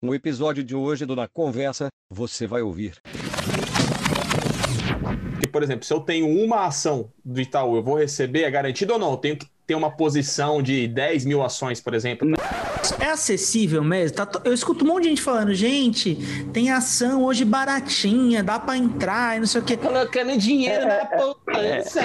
[0.00, 2.94] No episódio de hoje do Na Conversa, você vai ouvir.
[5.50, 8.98] Por exemplo, se eu tenho uma ação do Itaú, eu vou receber, é garantido ou
[8.98, 9.10] não?
[9.10, 12.28] Eu tenho que ter uma posição de 10 mil ações, por exemplo.
[13.00, 14.16] É acessível mesmo?
[14.18, 16.16] Tá to- eu escuto um monte de gente falando, gente,
[16.52, 19.76] tem ação hoje baratinha, dá pra entrar e não sei o quê.
[19.76, 22.02] Colocando dinheiro na poupança.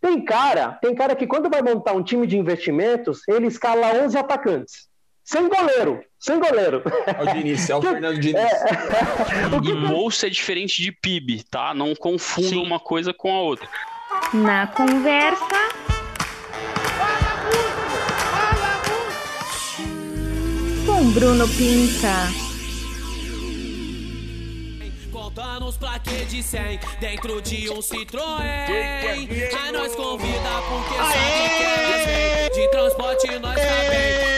[0.00, 4.18] Tem cara, tem cara que quando vai montar um time de investimentos, ele escala 11
[4.18, 4.92] atacantes.
[5.24, 6.82] Sem goleiro, sem goleiro.
[7.06, 8.52] É o Diniz, é o Fernando Diniz.
[9.64, 11.72] E bolsa é diferente de PIB, tá?
[11.72, 12.62] Não confunda Sim.
[12.62, 13.66] uma coisa com a outra.
[14.34, 15.44] Na conversa,
[20.84, 22.28] com Bruno Pinta.
[25.10, 28.28] Contando os plaquês de 100 dentro de um Citroën.
[29.68, 32.50] A nós convida porque sabe que elas vêm.
[32.52, 34.33] De transporte nós também.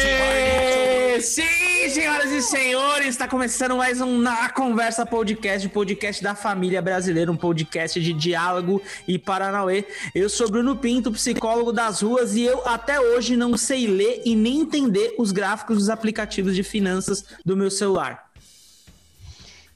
[1.20, 6.82] Sim, senhoras e senhores, está começando mais um Na Conversa Podcast, o podcast da família
[6.82, 9.86] brasileira, um podcast de diálogo e paranauê.
[10.14, 14.36] Eu sou Bruno Pinto, psicólogo das ruas, e eu até hoje não sei ler e
[14.36, 18.30] nem entender os gráficos dos aplicativos de finanças do meu celular.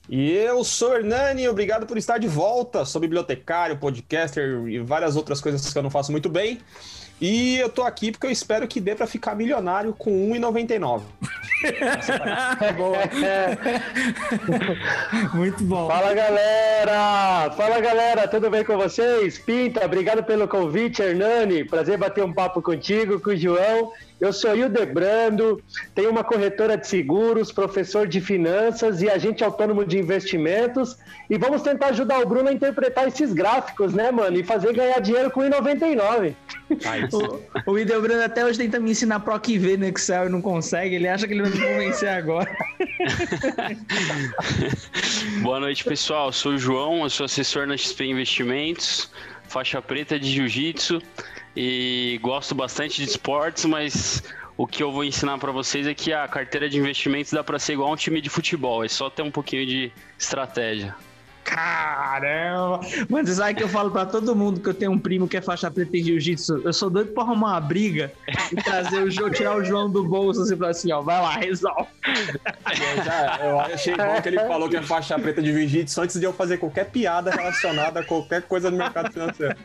[0.09, 2.85] E eu sou Hernani, obrigado por estar de volta.
[2.85, 6.59] Sou bibliotecário, podcaster e várias outras coisas que eu não faço muito bem.
[7.21, 11.03] E eu tô aqui porque eu espero que dê pra ficar milionário com 1,99.
[15.35, 15.87] Muito bom.
[15.87, 17.51] Fala galera!
[17.55, 19.39] Fala galera, tudo bem com vocês?
[19.39, 21.65] Pinta, obrigado pelo convite, Hernani.
[21.65, 23.93] Prazer bater um papo contigo, com o João.
[24.21, 25.63] Eu sou Hildebrando,
[25.95, 30.99] tenho uma corretora de seguros, professor de finanças e agente autônomo de investimentos.
[31.31, 34.37] E vamos tentar ajudar o Bruno a interpretar esses gráficos, né, mano?
[34.37, 36.35] E fazer ganhar dinheiro com 1,99.
[37.67, 41.09] O, o Ideobrando até hoje tenta me ensinar PROC-V no Excel e não consegue, ele
[41.09, 42.55] acha que ele vai me convencer agora.
[45.43, 46.27] Boa noite, pessoal.
[46.27, 49.11] Eu sou o João, eu sou assessor na XP Investimentos,
[49.49, 51.01] faixa preta de jiu-jitsu
[51.57, 54.23] e gosto bastante de esportes, mas
[54.57, 57.59] o que eu vou ensinar pra vocês é que a carteira de investimentos dá pra
[57.59, 60.95] ser igual a um time de futebol, é só ter um pouquinho de estratégia.
[61.51, 62.81] Caramba!
[63.09, 65.37] Mano, você sabe que eu falo pra todo mundo que eu tenho um primo que
[65.37, 66.63] é faixa preta em jiu-jitsu.
[66.65, 68.13] Eu sou doido pra arrumar uma briga
[68.53, 71.33] e trazer o João, tirar o João do bolso assim, falar assim, ó, vai lá,
[71.33, 71.89] resolve.
[73.43, 76.33] Eu, achei bom que ele falou que é faixa preta de jiu-jitsu antes de eu
[76.33, 79.57] fazer qualquer piada relacionada a qualquer coisa no mercado financeiro.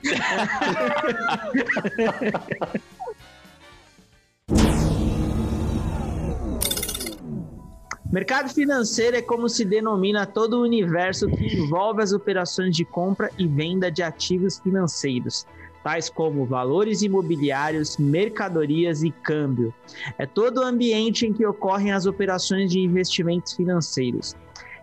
[8.11, 13.31] Mercado financeiro é como se denomina todo o universo que envolve as operações de compra
[13.37, 15.45] e venda de ativos financeiros,
[15.83, 19.73] tais como valores imobiliários, mercadorias e câmbio.
[20.19, 24.35] É todo o ambiente em que ocorrem as operações de investimentos financeiros.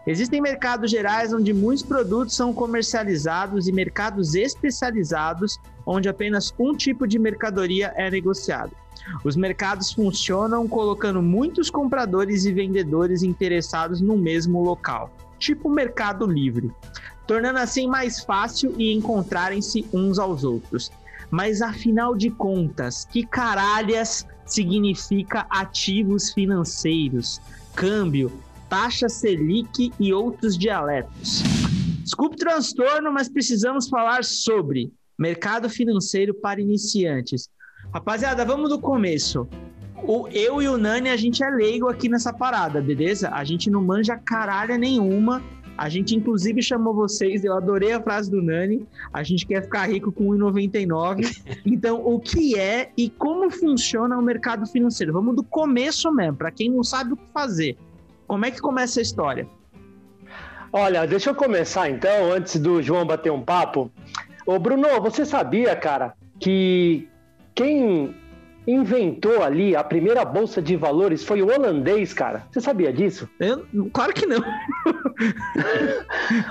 [0.05, 7.07] Existem mercados gerais onde muitos produtos são comercializados e mercados especializados onde apenas um tipo
[7.07, 8.82] de mercadoria é negociado.
[9.25, 16.71] Os mercados funcionam colocando muitos compradores e vendedores interessados no mesmo local, tipo Mercado Livre,
[17.27, 20.91] tornando assim mais fácil e encontrarem-se uns aos outros.
[21.31, 27.41] Mas afinal de contas, que caralhas significa ativos financeiros,
[27.75, 28.31] câmbio,
[28.69, 31.43] taxa Selic e outros dialetos?
[32.03, 37.49] Desculpe o transtorno, mas precisamos falar sobre mercado financeiro para iniciantes.
[37.93, 39.47] Rapaziada, vamos do começo.
[40.03, 43.29] O, eu e o Nani, a gente é leigo aqui nessa parada, beleza?
[43.31, 45.43] A gente não manja caralha nenhuma.
[45.77, 47.45] A gente, inclusive, chamou vocês.
[47.45, 48.87] Eu adorei a frase do Nani.
[49.13, 51.43] A gente quer ficar rico com 1,99.
[51.67, 55.13] Então, o que é e como funciona o mercado financeiro?
[55.13, 57.77] Vamos do começo mesmo, para quem não sabe o que fazer.
[58.27, 59.47] Como é que começa a história?
[60.73, 63.91] Olha, deixa eu começar então, antes do João bater um papo.
[64.47, 67.09] Ô Bruno, você sabia, cara, que
[67.55, 68.15] quem
[68.67, 72.47] inventou ali a primeira bolsa de valores foi o holandês, cara?
[72.51, 73.29] Você sabia disso?
[73.41, 74.39] Eu, claro que não.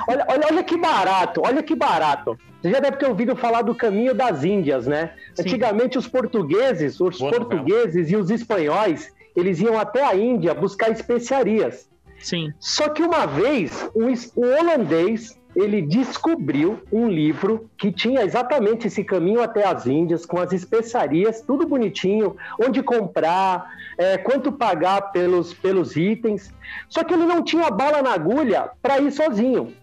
[0.08, 2.38] olha, olha, olha que barato, olha que barato.
[2.62, 5.14] Você já deve ter ouvido falar do caminho das Índias, né?
[5.34, 5.44] Sim.
[5.44, 10.92] Antigamente os portugueses, os Boa portugueses e os espanhóis, eles iam até a Índia buscar
[10.92, 11.90] especiarias.
[12.20, 12.54] Sim.
[12.60, 19.04] Só que uma vez, um, um holandês, ele descobriu um livro que tinha exatamente esse
[19.04, 25.54] caminho até as Índias, com as especiarias, tudo bonitinho, onde comprar, é, quanto pagar pelos,
[25.54, 26.54] pelos itens.
[26.88, 29.74] Só que ele não tinha bala na agulha para ir sozinho.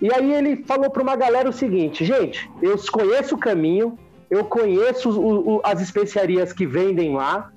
[0.00, 3.98] E aí ele falou para uma galera o seguinte, gente, eu conheço o caminho,
[4.30, 7.50] eu conheço o- o- as especiarias que vendem lá,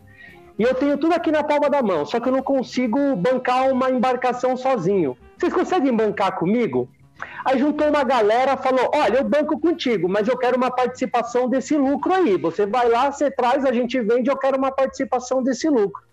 [0.55, 3.71] E eu tenho tudo aqui na palma da mão, só que eu não consigo bancar
[3.71, 5.17] uma embarcação sozinho.
[5.35, 6.87] Vocês conseguem bancar comigo?
[7.45, 11.75] Aí juntou uma galera, falou: Olha, eu banco contigo, mas eu quero uma participação desse
[11.75, 12.37] lucro aí.
[12.37, 16.03] Você vai lá, você traz, a gente vende, eu quero uma participação desse lucro.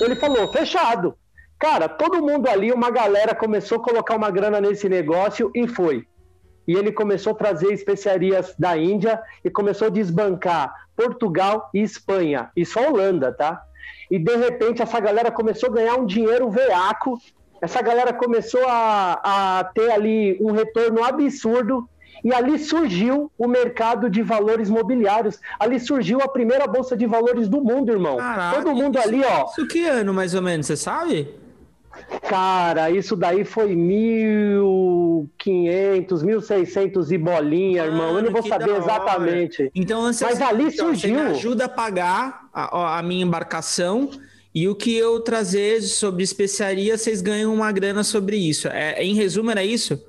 [0.00, 1.14] Ele falou: Fechado.
[1.58, 6.06] Cara, todo mundo ali, uma galera começou a colocar uma grana nesse negócio e foi.
[6.66, 12.50] E ele começou a trazer especiarias da Índia e começou a desbancar Portugal e Espanha,
[12.56, 13.62] e só Holanda, tá?
[14.10, 17.18] E de repente essa galera começou a ganhar um dinheiro veaco
[17.60, 21.88] essa galera começou a, a ter ali um retorno absurdo
[22.22, 25.38] e ali surgiu o mercado de valores mobiliários.
[25.58, 28.16] Ali surgiu a primeira bolsa de valores do mundo, irmão.
[28.18, 29.46] Caraca, Todo mundo isso- ali, ó.
[29.46, 31.28] Isso que ano, mais ou menos, você sabe?
[32.28, 38.16] Cara, isso daí foi 1500, 1600 e bolinha, irmão.
[38.16, 39.70] Eu não vou saber exatamente.
[39.74, 41.20] Então, antes Mas ali então, Você surgiu.
[41.30, 44.10] ajuda a pagar a, a minha embarcação
[44.54, 48.68] e o que eu trazer sobre especiaria, vocês ganham uma grana sobre isso.
[48.68, 50.02] É, em resumo, era isso?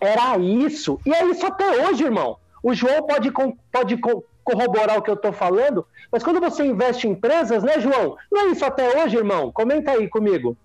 [0.00, 0.98] Era isso.
[1.06, 2.36] E é isso até hoje, irmão.
[2.62, 6.64] O João pode, com- pode co- corroborar o que eu tô falando, mas quando você
[6.64, 8.16] investe em empresas, né, João?
[8.32, 9.50] Não é isso até hoje, irmão?
[9.52, 10.56] Comenta aí comigo.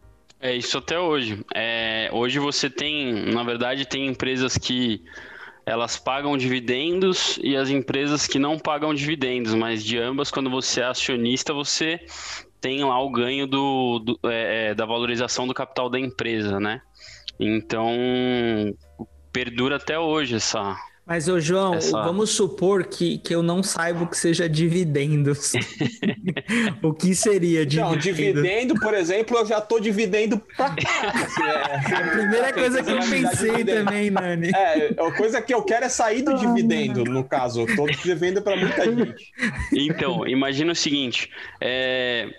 [0.42, 1.44] É isso até hoje.
[1.54, 5.04] É, hoje você tem, na verdade, tem empresas que
[5.66, 10.80] elas pagam dividendos e as empresas que não pagam dividendos, mas de ambas, quando você
[10.82, 12.00] é acionista, você
[12.62, 16.82] tem lá o ganho do, do- é, é, da valorização do capital da empresa, né?
[17.40, 18.76] Então
[19.32, 20.76] perdura até hoje essa.
[21.06, 25.54] Mas, ô João, Essa- vamos supor que, que eu não saiba o que seja dividendos.
[26.84, 28.44] o que seria Não, dividendo?
[28.44, 30.78] dividendo, por exemplo, eu já tô dividendo pra cá.
[31.48, 31.96] é.
[31.96, 34.52] A primeira coisa que eu pensei também, Nani.
[34.54, 37.62] É, a coisa que eu quero é sair do dividendo, no caso.
[37.62, 39.32] Eu tô devendo pra muita gente.
[39.74, 41.28] Então, imagina o seguinte:
[41.60, 42.30] é,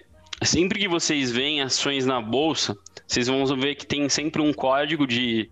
[0.42, 2.76] sempre que vocês veem ações na bolsa,
[3.06, 5.50] vocês vão ver que tem sempre um código de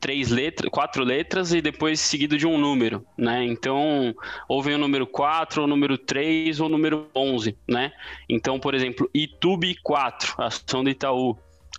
[0.00, 3.44] três letras, quatro letras e depois seguido de um número, né?
[3.44, 4.14] Então,
[4.48, 7.92] ou vem o número 4, ou o número 3, ou o número 11, né?
[8.28, 11.36] Então, por exemplo, ITUB 4, ação do Itaú.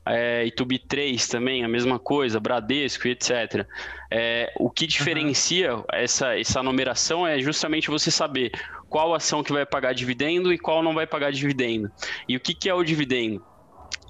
[0.10, 3.68] É, ITUB 3 também, a mesma coisa, Bradesco e etc.
[4.10, 8.52] É, o que diferencia essa, essa numeração é justamente você saber
[8.90, 11.92] qual ação que vai pagar dividendo e qual não vai pagar dividendo.
[12.28, 13.44] E o que, que é o dividendo?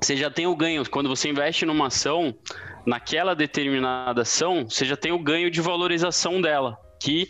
[0.02, 2.36] Você já tem o ganho, quando você investe numa ação,
[2.86, 7.30] naquela determinada ação, você já tem o ganho de valorização dela, que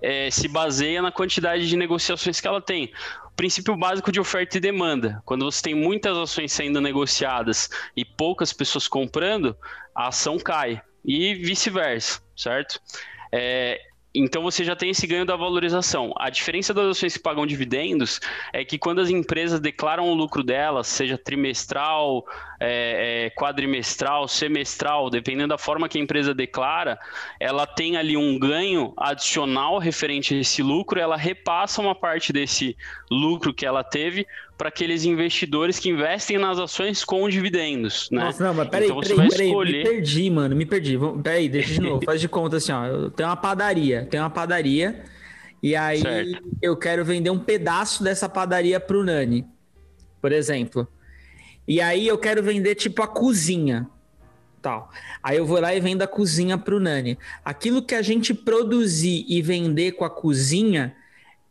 [0.00, 2.92] eh, se baseia na quantidade de negociações que ela tem.
[3.26, 5.20] O princípio básico de oferta e demanda.
[5.24, 9.56] Quando você tem muitas ações sendo negociadas e poucas pessoas comprando,
[9.94, 10.80] a ação cai.
[11.04, 12.80] E vice-versa, certo?
[13.32, 13.80] É,
[14.18, 16.12] então você já tem esse ganho da valorização.
[16.16, 18.20] A diferença das ações que pagam dividendos
[18.52, 22.24] é que quando as empresas declaram o lucro delas, seja trimestral,
[22.60, 26.98] é, é, quadrimestral, semestral, dependendo da forma que a empresa declara,
[27.38, 32.76] ela tem ali um ganho adicional referente a esse lucro, ela repassa uma parte desse
[33.10, 34.26] lucro que ela teve
[34.56, 38.24] para aqueles investidores que investem nas ações com dividendos, né?
[38.24, 40.98] Nossa, não, mas peraí, Então peraí, peraí, escolher- me perdi, mano, me perdi.
[41.22, 44.30] Peraí, deixa de novo, faz de conta assim, ó, eu tenho uma padaria, tenho uma
[44.30, 45.04] padaria,
[45.62, 46.42] e aí Certo.
[46.62, 49.44] eu quero vender um pedaço dessa padaria pro Nani,
[50.22, 50.88] por exemplo.
[51.66, 53.88] E aí eu quero vender, tipo, a cozinha,
[54.62, 54.90] tal.
[55.22, 57.18] Aí eu vou lá e vendo a cozinha pro Nani.
[57.44, 60.94] Aquilo que a gente produzir e vender com a cozinha,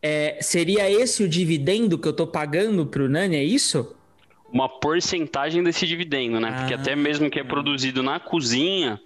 [0.02, 3.95] é, seria esse o dividendo que eu tô pagando pro Nani, é isso?
[4.56, 6.50] Uma porcentagem desse dividendo, né?
[6.58, 6.78] Porque Ah.
[6.78, 8.98] até mesmo que é produzido na cozinha,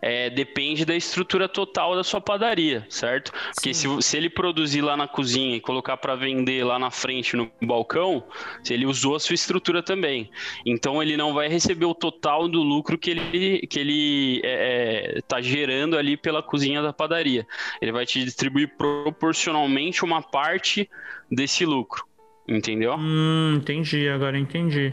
[0.00, 3.30] é, depende da estrutura total da sua padaria, certo?
[3.54, 7.36] Porque se, se ele produzir lá na cozinha e colocar para vender lá na frente
[7.36, 8.24] no balcão,
[8.62, 10.30] se ele usou a sua estrutura também.
[10.64, 15.20] Então ele não vai receber o total do lucro que ele que ele é, é,
[15.20, 17.46] tá gerando ali pela cozinha da padaria.
[17.78, 20.88] Ele vai te distribuir proporcionalmente uma parte
[21.30, 22.06] desse lucro.
[22.46, 22.94] Entendeu?
[22.94, 24.92] Hum, entendi, agora entendi.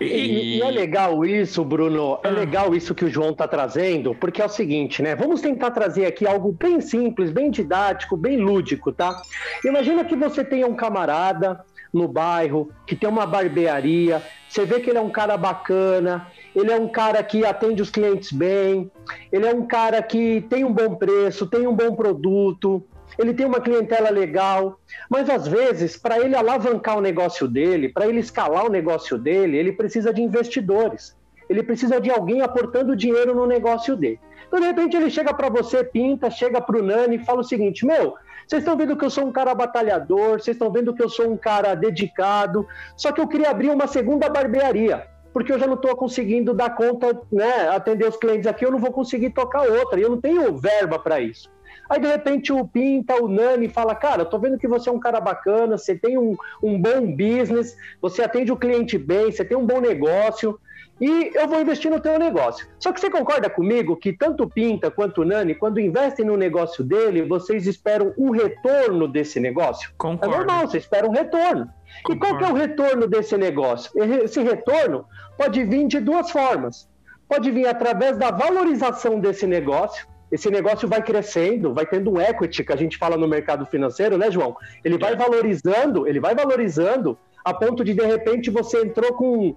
[0.00, 2.20] E, e é legal isso, Bruno.
[2.22, 5.16] É legal isso que o João está trazendo, porque é o seguinte, né?
[5.16, 9.20] Vamos tentar trazer aqui algo bem simples, bem didático, bem lúdico, tá?
[9.64, 14.90] Imagina que você tenha um camarada no bairro que tem uma barbearia, você vê que
[14.90, 18.90] ele é um cara bacana, ele é um cara que atende os clientes bem,
[19.32, 22.84] ele é um cara que tem um bom preço, tem um bom produto,
[23.18, 24.78] ele tem uma clientela legal,
[25.10, 29.56] mas às vezes, para ele alavancar o negócio dele, para ele escalar o negócio dele,
[29.56, 31.16] ele precisa de investidores.
[31.48, 34.20] ele precisa de alguém aportando dinheiro no negócio dele.
[34.46, 37.44] Então, de repente, ele chega para você, pinta, chega para o Nani e fala o
[37.44, 38.14] seguinte: Meu,
[38.46, 41.30] vocês estão vendo que eu sou um cara batalhador, vocês estão vendo que eu sou
[41.30, 45.74] um cara dedicado, só que eu queria abrir uma segunda barbearia porque eu já não
[45.74, 50.00] estou conseguindo dar conta, né, atender os clientes aqui, eu não vou conseguir tocar outra,
[50.00, 51.48] eu não tenho verba para isso.
[51.88, 54.92] Aí, de repente, o Pinta, o Nani fala, cara, eu tô vendo que você é
[54.92, 59.44] um cara bacana, você tem um, um bom business, você atende o cliente bem, você
[59.44, 60.58] tem um bom negócio,
[61.00, 62.66] e eu vou investir no teu negócio.
[62.78, 66.36] Só que você concorda comigo que tanto o Pinta quanto o Nani, quando investem no
[66.36, 69.90] negócio dele, vocês esperam um retorno desse negócio?
[69.96, 70.34] Concordo.
[70.34, 71.68] É normal, você espera um retorno.
[72.10, 73.90] E qual que é o retorno desse negócio?
[74.24, 75.04] Esse retorno
[75.36, 76.88] pode vir de duas formas.
[77.28, 80.06] Pode vir através da valorização desse negócio.
[80.30, 84.18] Esse negócio vai crescendo, vai tendo um equity que a gente fala no mercado financeiro,
[84.18, 84.56] né, João?
[84.84, 89.56] Ele vai valorizando, ele vai valorizando a ponto de de repente você entrou com,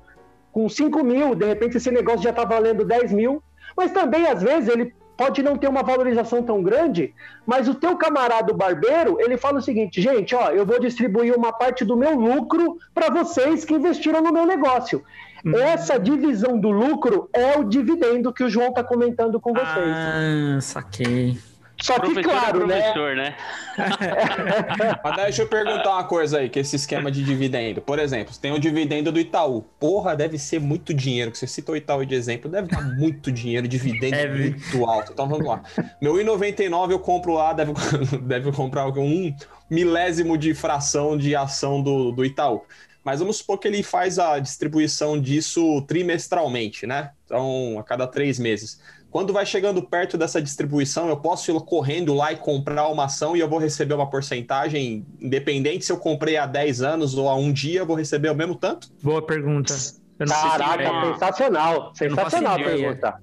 [0.51, 3.43] com 5 mil, de repente esse negócio já está valendo 10 mil.
[3.75, 7.13] Mas também, às vezes, ele pode não ter uma valorização tão grande,
[7.45, 11.53] mas o teu camarada barbeiro, ele fala o seguinte, gente, ó, eu vou distribuir uma
[11.53, 15.03] parte do meu lucro para vocês que investiram no meu negócio.
[15.43, 15.57] Uhum.
[15.57, 19.67] Essa divisão do lucro é o dividendo que o João está comentando com vocês.
[19.67, 21.37] Ah, saquei.
[21.81, 22.93] Só que, é claro, né?
[23.15, 23.35] né?
[25.03, 27.81] Mas deixa eu perguntar uma coisa aí, que esse esquema de dividendo.
[27.81, 29.63] Por exemplo, tem o dividendo do Itaú.
[29.79, 33.31] Porra, deve ser muito dinheiro, que você citou o Itaú de exemplo, deve dar muito
[33.31, 34.49] dinheiro, dividendo Deve.
[34.51, 35.11] muito alto.
[35.11, 35.63] Então vamos lá.
[35.99, 37.73] Meu I99 eu compro lá, deve,
[38.21, 39.35] deve comprar um
[39.67, 42.61] milésimo de fração de ação do, do Itaú.
[43.03, 47.11] Mas vamos supor que ele faz a distribuição disso trimestralmente, né?
[47.25, 48.79] Então, a cada três meses.
[49.09, 53.35] Quando vai chegando perto dessa distribuição, eu posso ir correndo lá e comprar uma ação
[53.35, 57.35] e eu vou receber uma porcentagem, independente se eu comprei há 10 anos ou há
[57.35, 58.87] um dia, eu vou receber o mesmo tanto?
[59.03, 59.73] Boa pergunta.
[60.17, 61.91] Caraca, tem- sensacional.
[61.95, 63.19] Sensacional a pergunta.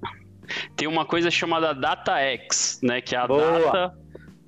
[0.75, 3.01] Tem uma coisa chamada DataX, né?
[3.01, 3.59] Que é a Boa.
[3.59, 3.97] data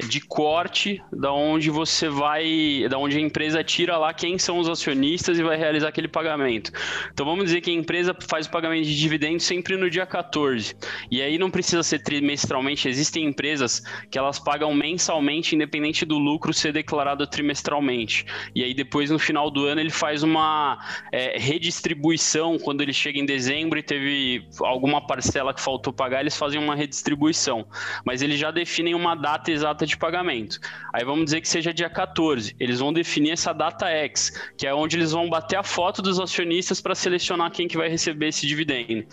[0.07, 4.69] de corte da onde você vai, da onde a empresa tira lá quem são os
[4.69, 6.71] acionistas e vai realizar aquele pagamento.
[7.13, 10.75] Então vamos dizer que a empresa faz o pagamento de dividendos sempre no dia 14.
[11.09, 16.53] E aí não precisa ser trimestralmente, existem empresas que elas pagam mensalmente independente do lucro
[16.53, 18.25] ser declarado trimestralmente.
[18.55, 20.79] E aí depois no final do ano ele faz uma
[21.11, 26.37] é, redistribuição quando ele chega em dezembro e teve alguma parcela que faltou pagar, eles
[26.37, 27.65] fazem uma redistribuição.
[28.05, 30.59] Mas eles já definem uma data exata de pagamento.
[30.93, 32.55] Aí vamos dizer que seja dia 14.
[32.59, 36.19] Eles vão definir essa data X, que é onde eles vão bater a foto dos
[36.19, 39.05] acionistas para selecionar quem que vai receber esse dividendo.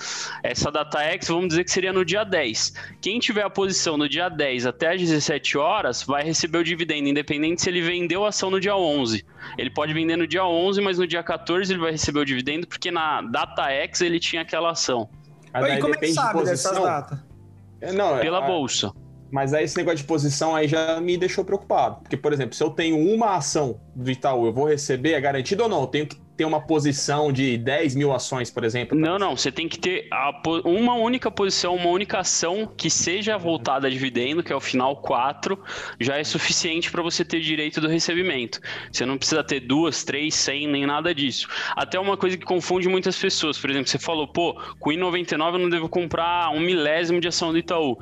[0.42, 2.75] Essa data X, vamos dizer que seria no dia 10.
[3.00, 7.08] Quem tiver a posição no dia 10 até às 17 horas vai receber o dividendo,
[7.08, 9.25] independente se ele vendeu a ação no dia 11.
[9.56, 12.66] Ele pode vender no dia 11, mas no dia 14 ele vai receber o dividendo
[12.66, 15.08] porque na data X ele tinha aquela ação
[15.52, 16.85] Mas E como é que de sabe dessas posição.
[16.85, 17.18] datas?
[17.80, 18.92] É, Não, é- pela a- bolsa.
[19.30, 22.00] Mas aí esse negócio de posição aí já me deixou preocupado.
[22.02, 25.64] Porque, por exemplo, se eu tenho uma ação do Itaú, eu vou receber, é garantido
[25.64, 25.82] ou não?
[25.82, 28.97] Eu tenho que ter uma posição de 10 mil ações, por exemplo.
[28.97, 30.30] Não, não, você tem que ter a
[30.64, 34.94] uma única posição, uma única ação que seja voltada a dividendo, que é o final
[34.99, 35.58] 4,
[35.99, 38.61] já é suficiente para você ter direito do recebimento.
[38.92, 41.49] Você não precisa ter duas, três, cem, nem nada disso.
[41.75, 45.54] Até uma coisa que confunde muitas pessoas, por exemplo, você falou, pô, com o I99
[45.54, 47.99] eu não devo comprar um milésimo de ação do Itaú.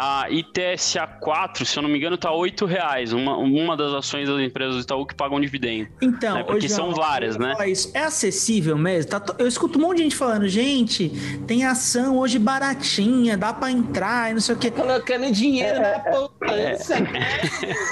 [0.00, 4.38] A ITSA4, se eu não me engano, tá 8 reais, uma, uma das ações das
[4.40, 5.88] empresas do Itaú que pagam dividendo.
[6.00, 7.54] Então, É, porque João, são várias, né?
[7.68, 7.90] isso.
[7.94, 9.10] É acessível mesmo?
[9.10, 11.08] Tá to- eu escuto um monte de gente falando, gente,
[11.48, 14.70] tem ação hoje baratinha, dá pra entrar e não sei o quê.
[14.70, 16.94] Colocando dinheiro na poupança.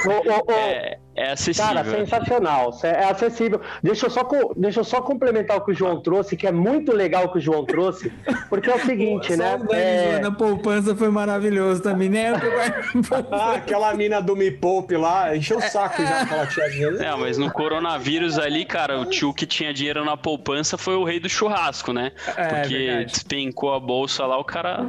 [0.06, 1.74] Ô, ô, ô, É, é acessível.
[1.74, 3.60] Cara, sensacional, é acessível.
[3.82, 6.92] Deixa eu, só, deixa eu só complementar o que o João trouxe, que é muito
[6.92, 8.12] legal o que o João trouxe,
[8.50, 9.58] porque é o seguinte, Só né?
[9.72, 12.32] é, zoando a poupança foi maravilhoso também, né?
[13.30, 16.88] Ah, aquela mina do Me Poupe lá, encheu o saco já aquela tiazinha.
[16.88, 21.04] É, mas no coronavírus ali, cara, o tio que tinha dinheiro na poupança foi o
[21.04, 22.12] rei do churrasco, né?
[22.36, 23.04] É, Porque verdade.
[23.06, 24.86] despencou a bolsa lá, o cara.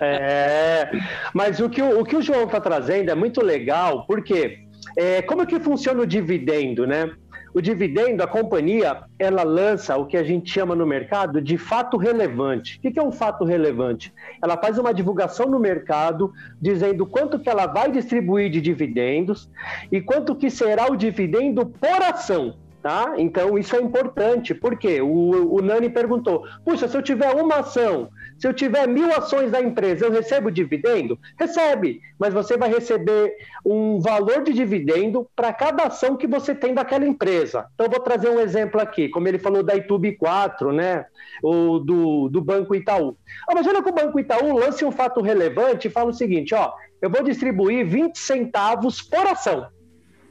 [0.00, 0.90] É,
[1.34, 4.67] mas o que o, o que o João está trazendo é muito legal, porque
[4.98, 7.08] é, como é que funciona o dividendo, né?
[7.54, 11.96] O dividendo, a companhia, ela lança o que a gente chama no mercado de fato
[11.96, 12.78] relevante.
[12.78, 14.12] O que é um fato relevante?
[14.42, 19.48] Ela faz uma divulgação no mercado dizendo quanto que ela vai distribuir de dividendos
[19.90, 22.56] e quanto que será o dividendo por ação.
[22.82, 23.14] Tá?
[23.18, 28.08] Então isso é importante, porque o, o Nani perguntou: puxa, se eu tiver uma ação,
[28.38, 31.18] se eu tiver mil ações da empresa, eu recebo dividendo?
[31.38, 36.72] Recebe, mas você vai receber um valor de dividendo para cada ação que você tem
[36.72, 37.66] daquela empresa.
[37.74, 41.06] Então eu vou trazer um exemplo aqui, como ele falou da Itube 4, né?
[41.42, 43.16] O do, do Banco Itaú.
[43.48, 46.72] Ah, imagina que o Banco Itaú lance um fato relevante e fala o seguinte: ó,
[47.02, 49.66] eu vou distribuir 20 centavos por ação.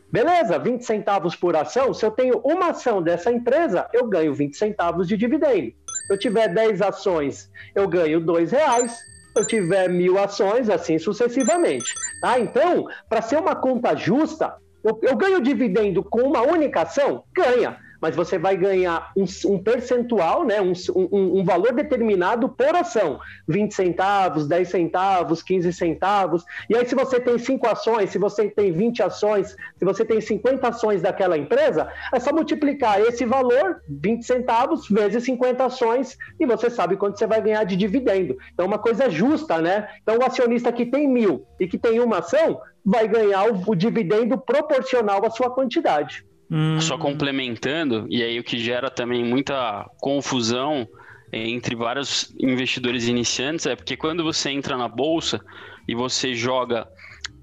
[0.09, 1.93] Beleza, 20 centavos por ação.
[1.93, 5.73] Se eu tenho uma ação dessa empresa, eu ganho 20 centavos de dividendo.
[6.09, 8.97] Eu tiver 10 ações, eu ganho R$ reais.
[9.35, 11.93] Eu tiver mil ações, assim sucessivamente.
[12.21, 12.39] Tá?
[12.39, 17.23] Então, para ser uma conta justa, eu, eu ganho dividendo com uma única ação?
[17.35, 22.75] Ganha mas você vai ganhar um, um percentual, né, um, um, um, valor determinado por
[22.75, 26.43] ação, 20 centavos, 10 centavos, 15 centavos.
[26.69, 30.21] E aí, se você tem 5 ações, se você tem 20 ações, se você tem
[30.21, 36.45] 50 ações daquela empresa, é só multiplicar esse valor, 20 centavos, vezes 50 ações, e
[36.45, 38.37] você sabe quanto você vai ganhar de dividendo.
[38.53, 39.87] Então, é uma coisa justa, né?
[40.01, 43.75] Então, o acionista que tem mil e que tem uma ação, vai ganhar o, o
[43.75, 46.26] dividendo proporcional à sua quantidade.
[46.49, 46.79] Hum.
[46.79, 50.87] Só complementando, e aí o que gera também muita confusão
[51.31, 55.41] entre vários investidores iniciantes é porque quando você entra na bolsa
[55.87, 56.87] e você joga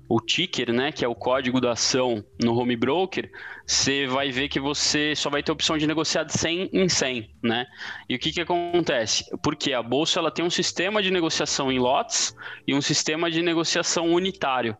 [0.08, 3.30] o ticker, né, que é o código da ação no home broker,
[3.66, 7.30] você vai ver que você só vai ter opção de negociar de 100 em 100,
[7.42, 7.66] né?
[8.08, 9.24] E o que que acontece?
[9.42, 13.40] Porque a bolsa ela tem um sistema de negociação em lotes e um sistema de
[13.40, 14.76] negociação unitário.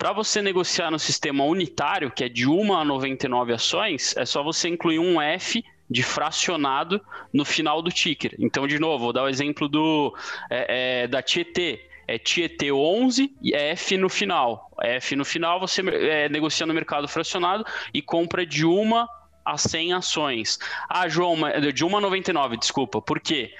[0.00, 4.42] Para você negociar no sistema unitário, que é de 1 a 99 ações, é só
[4.42, 8.34] você incluir um F de fracionado no final do ticker.
[8.38, 10.16] Então, de novo, vou dar o exemplo do,
[10.48, 11.86] é, é, da Tietê.
[12.08, 14.70] É Tietê 11 e F no final.
[14.80, 19.06] F no final você é, negocia no mercado fracionado e compra de uma
[19.44, 20.58] a 100 ações.
[20.88, 21.36] Ah, João,
[21.74, 23.02] de 1 a 99, desculpa.
[23.02, 23.52] Por quê?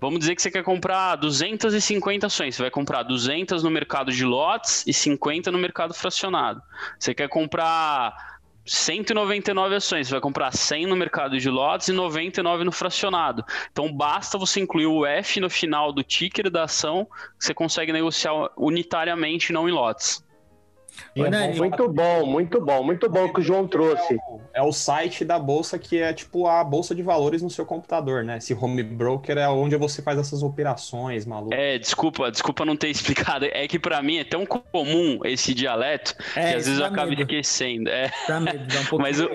[0.00, 2.54] Vamos dizer que você quer comprar 250 ações.
[2.54, 6.62] Você vai comprar 200 no mercado de lotes e 50 no mercado fracionado.
[6.98, 12.64] Você quer comprar 199 ações, você vai comprar 100 no mercado de lotes e 99
[12.64, 13.44] no fracionado.
[13.72, 18.50] Então basta você incluir o F no final do ticker da ação, você consegue negociar
[18.56, 20.22] unitariamente, não em lotes.
[21.14, 24.14] É, muito bom, muito bom, muito bom que o João trouxe.
[24.14, 27.50] É o, é o, site da bolsa que é tipo a bolsa de valores no
[27.50, 28.38] seu computador, né?
[28.38, 31.54] Esse home broker é onde você faz essas operações, maluco.
[31.54, 33.46] É, desculpa, desculpa não ter explicado.
[33.46, 37.12] É que para mim é tão comum esse dialeto é, que às vezes eu acabo
[37.12, 37.88] esquecendo.
[37.88, 38.10] É.
[38.26, 39.28] Dá medo, dá um pouco Mas o,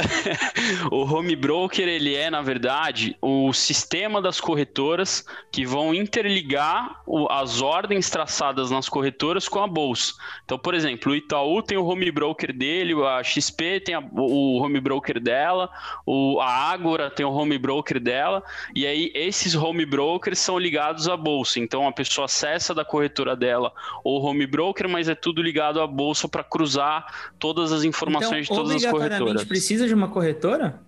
[0.90, 7.30] o home broker ele é, na verdade, o sistema das corretoras que vão interligar o,
[7.30, 10.14] as ordens traçadas nas corretoras com a bolsa.
[10.44, 14.58] Então, por exemplo, o Itaú tem o home broker dele, a XP tem a, o
[14.58, 15.70] home broker dela,
[16.06, 18.42] o, a Ágora tem o home broker dela,
[18.74, 21.58] e aí esses home brokers são ligados à bolsa.
[21.60, 23.72] Então, a pessoa acessa da corretora dela
[24.04, 28.56] o home broker, mas é tudo ligado à bolsa para cruzar todas as informações então,
[28.56, 29.44] de todas as corretoras.
[29.44, 30.80] precisa de uma corretora?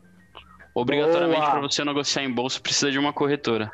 [0.74, 3.70] Obrigatoriamente, para você negociar em bolsa, precisa de uma corretora.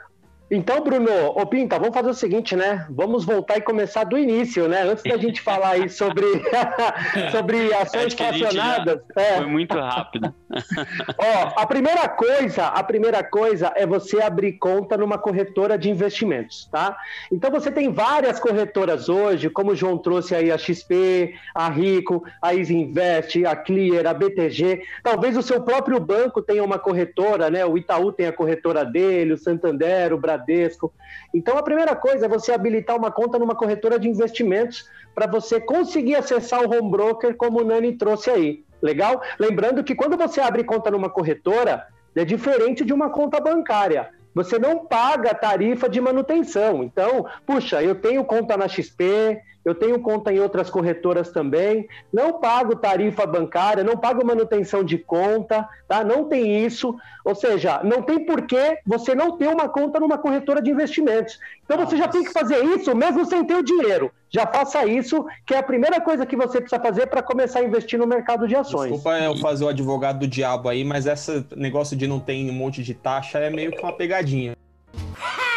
[0.50, 2.87] Então, Bruno, ô Pinta, vamos fazer o seguinte, né?
[2.88, 4.82] Vamos voltar e começar do início, né?
[4.82, 6.24] Antes da gente falar aí sobre,
[7.30, 9.00] sobre ações fracionadas.
[9.14, 9.37] É.
[9.37, 10.34] Foi muito rápido.
[11.18, 16.66] Ó, a primeira coisa, a primeira coisa é você abrir conta numa corretora de investimentos,
[16.72, 16.96] tá?
[17.30, 22.24] Então você tem várias corretoras hoje, como o João trouxe aí a XP, a Rico,
[22.40, 24.82] a Easy Invest, a Clear, a BTG.
[25.02, 27.66] Talvez o seu próprio banco tenha uma corretora, né?
[27.66, 30.92] O Itaú tem a corretora dele, o Santander, o Brasil Bradesco.
[31.35, 35.61] Então, a primeira coisa é você habilitar uma conta numa corretora de investimentos para você
[35.61, 38.64] conseguir acessar o home broker, como o Nani trouxe aí.
[38.81, 39.20] Legal?
[39.38, 44.11] Lembrando que quando você abre conta numa corretora, é diferente de uma conta bancária.
[44.35, 46.85] Você não paga tarifa de manutenção.
[46.85, 52.40] Então, puxa, eu tenho conta na XP, eu tenho conta em outras corretoras também, não
[52.40, 56.02] pago tarifa bancária, não pago manutenção de conta, tá?
[56.02, 60.62] Não tem isso, ou seja, não tem porquê você não ter uma conta numa corretora
[60.62, 61.38] de investimentos.
[61.64, 64.11] Então você já tem que fazer isso mesmo sem ter o dinheiro.
[64.31, 67.64] Já faça isso, que é a primeira coisa que você precisa fazer para começar a
[67.64, 68.92] investir no mercado de ações.
[68.92, 72.52] Desculpa eu fazer o advogado do diabo aí, mas esse negócio de não ter um
[72.52, 74.57] monte de taxa é meio que uma pegadinha.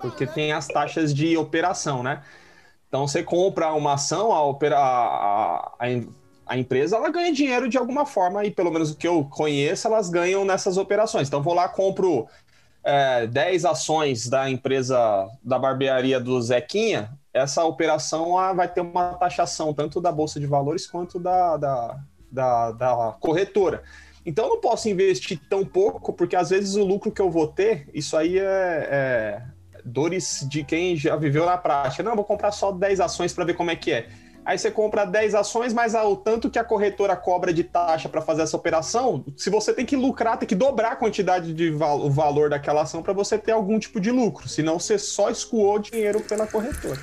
[0.00, 2.22] Porque tem as taxas de operação, né?
[2.90, 5.86] Então você compra uma ação, a, opera, a, a,
[6.46, 9.86] a, empresa ela ganha dinheiro de alguma forma, e pelo menos o que eu conheço,
[9.86, 11.28] elas ganham nessas operações.
[11.28, 12.26] Então vou lá, compro
[12.84, 19.72] é, 10 ações da empresa da barbearia do Zequinha, essa operação vai ter uma taxação
[19.72, 21.96] tanto da Bolsa de Valores quanto da, da
[22.30, 23.82] da, da corretora.
[24.24, 27.48] Então eu não posso investir tão pouco, porque às vezes o lucro que eu vou
[27.48, 29.42] ter, isso aí é, é
[29.84, 32.02] dores de quem já viveu na prática.
[32.02, 34.08] Não, vou comprar só 10 ações para ver como é que é.
[34.44, 38.22] Aí você compra 10 ações, mas o tanto que a corretora cobra de taxa para
[38.22, 42.00] fazer essa operação, se você tem que lucrar, tem que dobrar a quantidade de val
[42.00, 44.48] o valor daquela ação para você ter algum tipo de lucro.
[44.48, 46.98] Senão você só escoou dinheiro pela corretora.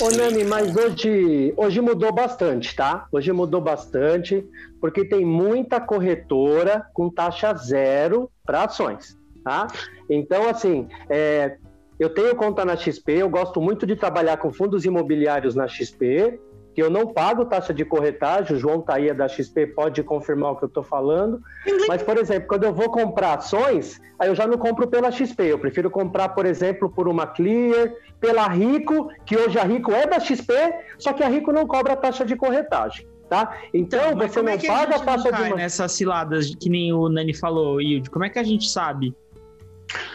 [0.00, 3.06] Ô, Nani, mas hoje, hoje mudou bastante, tá?
[3.10, 4.44] Hoje mudou bastante,
[4.80, 9.66] porque tem muita corretora com taxa zero para ações, tá?
[10.08, 11.58] Então, assim, é,
[11.98, 16.38] eu tenho conta na XP, eu gosto muito de trabalhar com fundos imobiliários na XP,
[16.76, 20.56] que eu não pago taxa de corretagem, o João Taia da XP pode confirmar o
[20.56, 21.40] que eu estou falando.
[21.88, 25.42] Mas, por exemplo, quando eu vou comprar ações, aí eu já não compro pela XP,
[25.44, 30.06] eu prefiro comprar, por exemplo, por uma Clear, pela Rico, que hoje a Rico é
[30.06, 30.52] da XP,
[30.98, 33.06] só que a Rico não cobra taxa de corretagem.
[33.26, 33.58] Tá?
[33.72, 35.54] Então, então você não é paga a, a taxa de.
[35.54, 39.14] Nessas ciladas que nem o Nani falou, Ilde, como é que a gente sabe?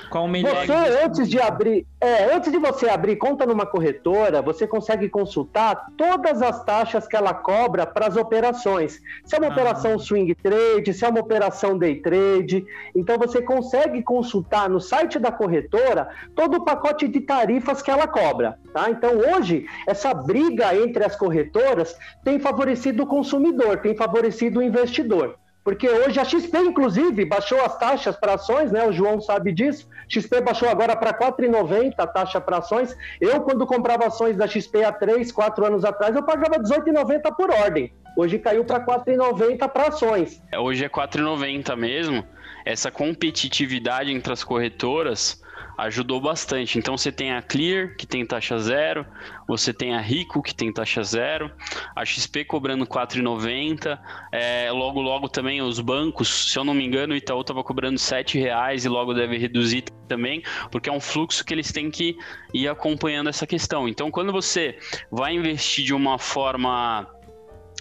[0.09, 0.65] Qual o melhor?
[0.65, 5.87] Você, antes de abrir, é, antes de você abrir conta numa corretora, você consegue consultar
[5.97, 8.99] todas as taxas que ela cobra para as operações.
[9.23, 9.51] Se é uma ah.
[9.51, 12.65] operação swing trade, se é uma operação day trade.
[12.93, 18.07] Então você consegue consultar no site da corretora todo o pacote de tarifas que ela
[18.07, 18.59] cobra.
[18.73, 18.89] Tá?
[18.89, 25.40] Então hoje, essa briga entre as corretoras tem favorecido o consumidor, tem favorecido o investidor.
[25.63, 28.87] Porque hoje a XP, inclusive, baixou as taxas para ações, né?
[28.87, 29.87] O João sabe disso.
[30.07, 32.95] XP baixou agora para R$ 4,90 a taxa para ações.
[33.19, 37.35] Eu, quando comprava ações da XP há 3, 4 anos atrás, eu pagava R$ 18,90
[37.35, 37.93] por ordem.
[38.17, 40.41] Hoje caiu para R$ 4,90 para ações.
[40.57, 42.25] Hoje é R$ 4,90 mesmo.
[42.65, 45.41] Essa competitividade entre as corretoras
[45.77, 46.77] ajudou bastante.
[46.77, 49.05] Então você tem a Clear, que tem taxa zero,
[49.47, 51.51] você tem a Rico, que tem taxa zero,
[51.95, 53.99] a XP cobrando 4,90,
[54.31, 57.99] é, logo logo também os bancos, se eu não me engano, o Itaú estava cobrando
[57.99, 62.15] R$ reais e logo deve reduzir também, porque é um fluxo que eles têm que
[62.53, 63.87] ir acompanhando essa questão.
[63.87, 64.77] Então quando você
[65.11, 67.07] vai investir de uma forma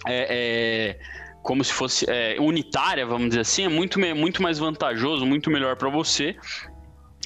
[0.07, 0.99] é, é,
[1.43, 5.75] como se fosse é, unitária, vamos dizer assim, é muito, muito mais vantajoso, muito melhor
[5.75, 6.35] para você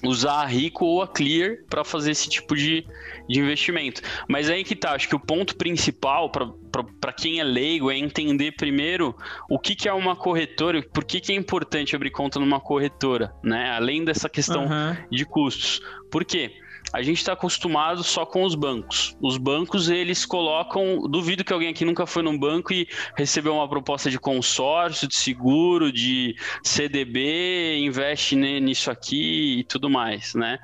[0.09, 2.85] usar a Rico ou a Clear para fazer esse tipo de,
[3.27, 4.01] de investimento.
[4.27, 8.53] Mas aí que tá, acho que o ponto principal para quem é leigo é entender
[8.53, 9.15] primeiro
[9.49, 13.33] o que, que é uma corretora, por que, que é importante abrir conta numa corretora,
[13.43, 13.71] né?
[13.71, 14.95] Além dessa questão uhum.
[15.09, 15.81] de custos.
[16.11, 16.51] Por quê?
[16.95, 19.17] A gente está acostumado só com os bancos.
[19.21, 21.01] Os bancos, eles colocam.
[21.09, 25.13] Duvido que alguém aqui nunca foi num banco e recebeu uma proposta de consórcio, de
[25.13, 30.57] seguro, de CDB, investe nisso aqui e tudo mais, né?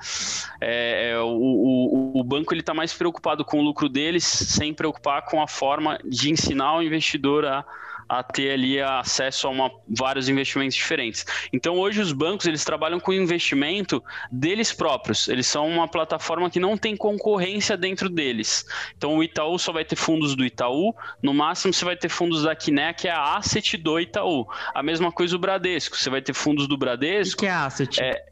[0.62, 4.74] É, é o, o, o, banco ele está mais preocupado com o lucro deles, sem
[4.74, 7.66] preocupar com a forma de ensinar o investidor a
[8.12, 11.26] a ter ali acesso a uma, vários investimentos diferentes.
[11.54, 15.30] Então hoje os bancos eles trabalham com investimento deles próprios.
[15.30, 18.66] Eles são uma plataforma que não tem concorrência dentro deles.
[18.98, 20.94] Então o Itaú só vai ter fundos do Itaú,
[21.24, 24.46] no máximo você vai ter fundos da Quiné, que é a asset do Itaú.
[24.74, 27.36] A mesma coisa o Bradesco, você vai ter fundos do Bradesco.
[27.36, 28.04] O que é asset?
[28.04, 28.26] É,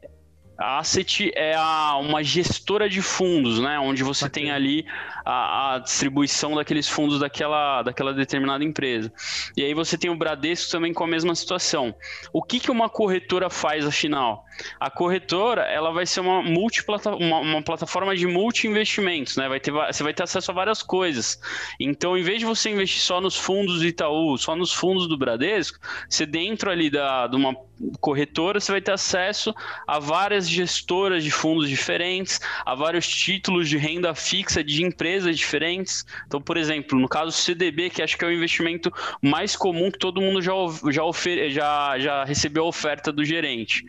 [0.60, 3.78] a Asset é a, uma gestora de fundos, né?
[3.78, 4.84] Onde você tem ali
[5.24, 9.10] a, a, distribuição daqueles fundos daquela, daquela determinada empresa.
[9.56, 11.94] E aí você tem o Bradesco também com a mesma situação.
[12.30, 14.44] O que, que uma corretora faz, afinal?
[14.78, 19.48] A corretora ela vai ser uma, multiplata, uma, uma plataforma de multi-investimentos, né?
[19.48, 21.40] Vai ter, você vai ter acesso a várias coisas.
[21.80, 25.16] Então, em vez de você investir só nos fundos do Itaú, só nos fundos do
[25.16, 27.56] Bradesco, você dentro ali da, de uma
[28.00, 29.54] corretora, você vai ter acesso
[29.86, 36.04] a várias gestoras de fundos diferentes, a vários títulos de renda fixa de empresas diferentes.
[36.26, 39.98] Então, por exemplo, no caso CDB, que acho que é o investimento mais comum que
[39.98, 40.52] todo mundo já,
[40.90, 41.02] já,
[41.48, 43.84] já, já recebeu a oferta do gerente.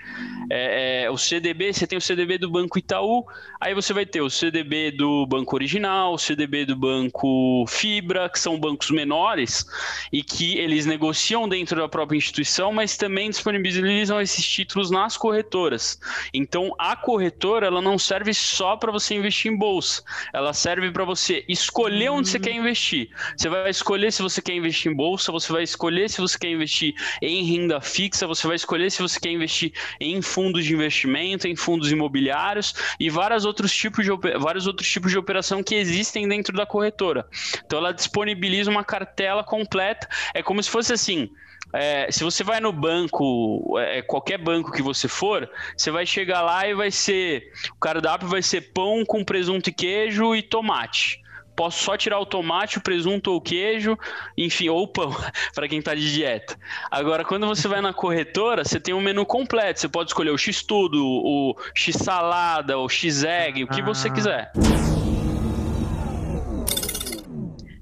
[0.50, 3.26] É, é, o CDB, você tem o CDB do Banco Itaú,
[3.60, 8.40] aí você vai ter o CDB do Banco Original, o CDB do Banco Fibra, que
[8.40, 9.66] são bancos menores
[10.12, 15.18] e que eles negociam dentro da própria instituição, mas também disponibilizam utilizam esses títulos nas
[15.18, 16.00] corretoras.
[16.34, 21.04] Então, a corretora ela não serve só para você investir em bolsa, ela serve para
[21.04, 23.10] você escolher onde você quer investir.
[23.36, 26.50] Você vai escolher se você quer investir em bolsa, você vai escolher se você quer
[26.50, 31.48] investir em renda fixa, você vai escolher se você quer investir em fundos de investimento,
[31.48, 36.28] em fundos imobiliários e vários outros tipos de, vários outros tipos de operação que existem
[36.28, 37.26] dentro da corretora.
[37.66, 40.08] Então, ela disponibiliza uma cartela completa.
[40.34, 41.30] É como se fosse assim
[41.74, 46.42] é, se você vai no banco, é, qualquer banco que você for, você vai chegar
[46.42, 47.52] lá e vai ser.
[47.76, 51.22] O cardápio vai ser pão com presunto e queijo e tomate
[51.54, 53.96] posso só tirar o tomate, o presunto ou o queijo,
[54.36, 55.12] enfim, ou o pão,
[55.54, 56.58] para quem está de dieta.
[56.90, 59.80] Agora, quando você vai na corretora, você tem um menu completo.
[59.80, 64.12] Você pode escolher o X-Tudo, o X-Salada, o X-Egg, o que você Ah.
[64.12, 64.52] quiser.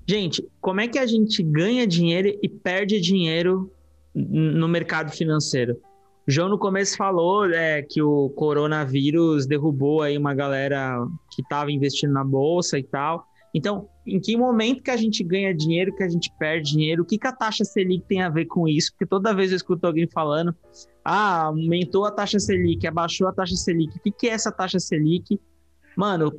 [0.06, 3.72] Gente, como é que a gente ganha dinheiro e perde dinheiro
[4.14, 5.80] no mercado financeiro?
[6.28, 11.72] O João no começo falou é, que o coronavírus derrubou aí uma galera que estava
[11.72, 13.26] investindo na bolsa e tal.
[13.54, 17.02] Então, em que momento que a gente ganha dinheiro, que a gente perde dinheiro?
[17.02, 18.92] O que, que a taxa Selic tem a ver com isso?
[18.92, 20.56] Porque toda vez eu escuto alguém falando,
[21.04, 23.98] ah, aumentou a taxa Selic, abaixou a taxa Selic.
[23.98, 25.40] O que, que é essa taxa Selic?
[25.98, 26.32] Mano,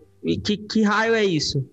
[0.45, 1.69] que, que raio é isso?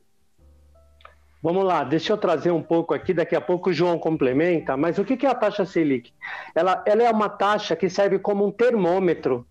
[1.48, 4.98] Vamos lá, deixa eu trazer um pouco aqui, daqui a pouco o João complementa, mas
[4.98, 6.12] o que é a taxa Selic?
[6.54, 9.48] Ela, ela é uma taxa que serve como um termômetro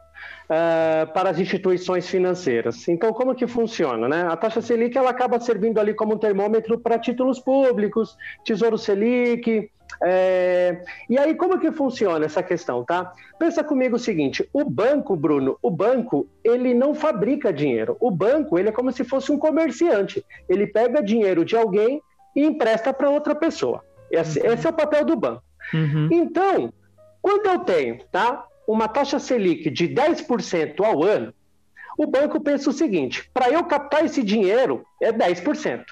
[0.46, 2.86] eh, para as instituições financeiras.
[2.86, 4.06] Então, como que funciona?
[4.06, 4.28] Né?
[4.30, 9.70] A taxa Selic ela acaba servindo ali como um termômetro para títulos públicos, Tesouro Selic.
[10.02, 13.12] Eh, E aí, como que funciona essa questão, tá?
[13.38, 17.96] Pensa comigo o seguinte: o banco, Bruno, o banco ele não fabrica dinheiro.
[18.00, 20.24] O banco ele é como se fosse um comerciante.
[20.48, 22.00] Ele pega dinheiro de alguém
[22.34, 23.82] e empresta para outra pessoa.
[24.10, 25.42] Esse, esse é o papel do banco.
[25.72, 26.08] Uhum.
[26.12, 26.72] Então,
[27.20, 31.32] quando eu tenho tá, uma taxa Selic de 10% ao ano,
[31.98, 35.84] o banco pensa o seguinte: para eu captar esse dinheiro é 10%.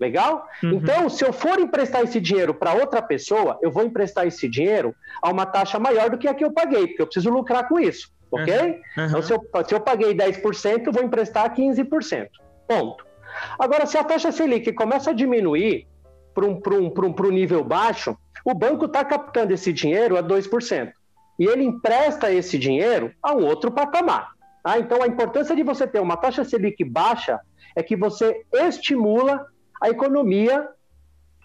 [0.00, 0.48] Legal?
[0.62, 0.72] Uhum.
[0.72, 4.94] Então, se eu for emprestar esse dinheiro para outra pessoa, eu vou emprestar esse dinheiro
[5.22, 7.78] a uma taxa maior do que a que eu paguei, porque eu preciso lucrar com
[7.78, 8.10] isso.
[8.32, 8.80] Ok?
[8.96, 9.04] Uhum.
[9.06, 12.28] Então, se eu, se eu paguei 10%, eu vou emprestar 15%.
[12.66, 13.06] Ponto.
[13.58, 15.86] Agora, se a taxa Selic começa a diminuir
[16.34, 19.72] para um, pra um, pra um, pra um nível baixo, o banco está captando esse
[19.72, 20.92] dinheiro a 2%.
[21.38, 24.30] E ele empresta esse dinheiro a um outro patamar.
[24.62, 24.78] Tá?
[24.78, 27.38] Então, a importância de você ter uma taxa Selic baixa
[27.76, 29.46] é que você estimula
[29.80, 30.68] a economia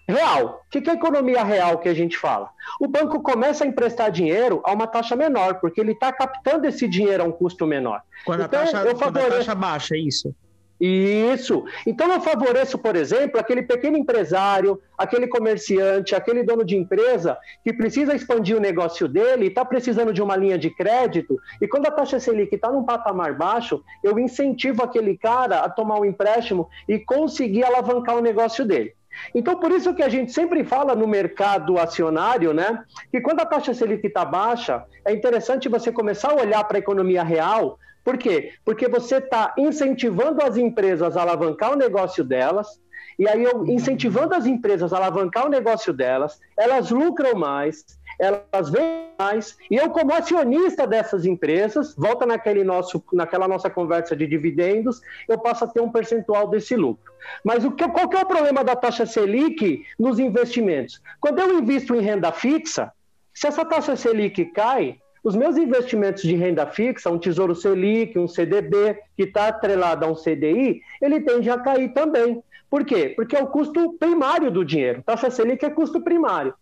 [0.08, 0.62] real.
[0.66, 2.50] O que é a economia real que a gente fala?
[2.80, 6.86] O banco começa a emprestar dinheiro a uma taxa menor, porque ele está captando esse
[6.86, 8.02] dinheiro a um custo menor.
[8.24, 10.34] Quando, Então, a, taxa, quando a favoreço- taxa baixa, é isso?
[10.80, 11.64] Isso.
[11.86, 17.72] Então eu favoreço, por exemplo, aquele pequeno empresário, aquele comerciante, aquele dono de empresa que
[17.72, 21.90] precisa expandir o negócio dele, está precisando de uma linha de crédito, e quando a
[21.90, 26.98] taxa Selic está num patamar baixo, eu incentivo aquele cara a tomar um empréstimo e
[26.98, 28.94] conseguir alavancar o negócio dele.
[29.34, 32.84] Então, por isso que a gente sempre fala no mercado acionário, né?
[33.10, 36.80] Que quando a taxa Selic está baixa, é interessante você começar a olhar para a
[36.80, 37.78] economia real.
[38.06, 38.52] Por quê?
[38.64, 42.80] Porque você está incentivando as empresas a alavancar o negócio delas,
[43.18, 47.84] e aí eu incentivando as empresas a alavancar o negócio delas, elas lucram mais,
[48.16, 54.14] elas vendem mais, e eu, como acionista dessas empresas, volta naquele nosso, naquela nossa conversa
[54.14, 57.12] de dividendos, eu passo a ter um percentual desse lucro.
[57.42, 61.02] Mas o que, qual que é o problema da taxa Selic nos investimentos?
[61.20, 62.92] Quando eu invisto em renda fixa,
[63.34, 68.28] se essa taxa Selic cai, os meus investimentos de renda fixa, um Tesouro Selic, um
[68.28, 72.40] CDB, que está atrelado a um CDI, ele tende a cair também.
[72.70, 73.12] Por quê?
[73.16, 75.02] Porque é o custo primário do dinheiro.
[75.04, 76.54] Taxa Selic é custo primário.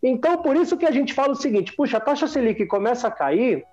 [0.00, 3.10] Então, por isso que a gente fala o seguinte: puxa, a taxa Selic começa a
[3.10, 3.64] cair,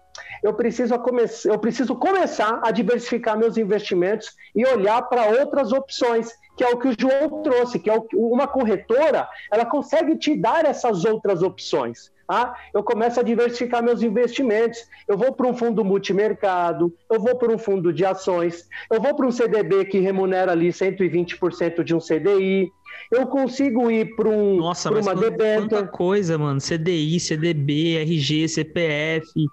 [0.41, 6.27] eu preciso, come eu preciso começar a diversificar meus investimentos e olhar para outras opções,
[6.57, 10.35] que é o que o João trouxe, que é o, uma corretora, ela consegue te
[10.35, 12.11] dar essas outras opções.
[12.29, 12.53] Tá?
[12.75, 14.87] Eu começo a diversificar meus investimentos.
[15.07, 19.15] Eu vou para um fundo multimercado, eu vou para um fundo de ações, eu vou
[19.15, 22.71] para um CDB que remunera ali 120% de um CDI.
[23.09, 25.69] Eu consigo ir para um, Nossa, pra mas uma quanta, debênture.
[25.69, 26.59] quanta coisa, mano.
[26.61, 29.47] CDI, CDB, RG, CPF.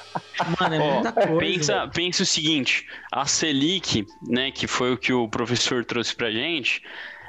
[0.61, 1.39] Mano, é muita coisa.
[1.39, 6.31] pensa, pensa o seguinte, a Selic, né, que foi o que o professor trouxe pra
[6.31, 6.83] gente,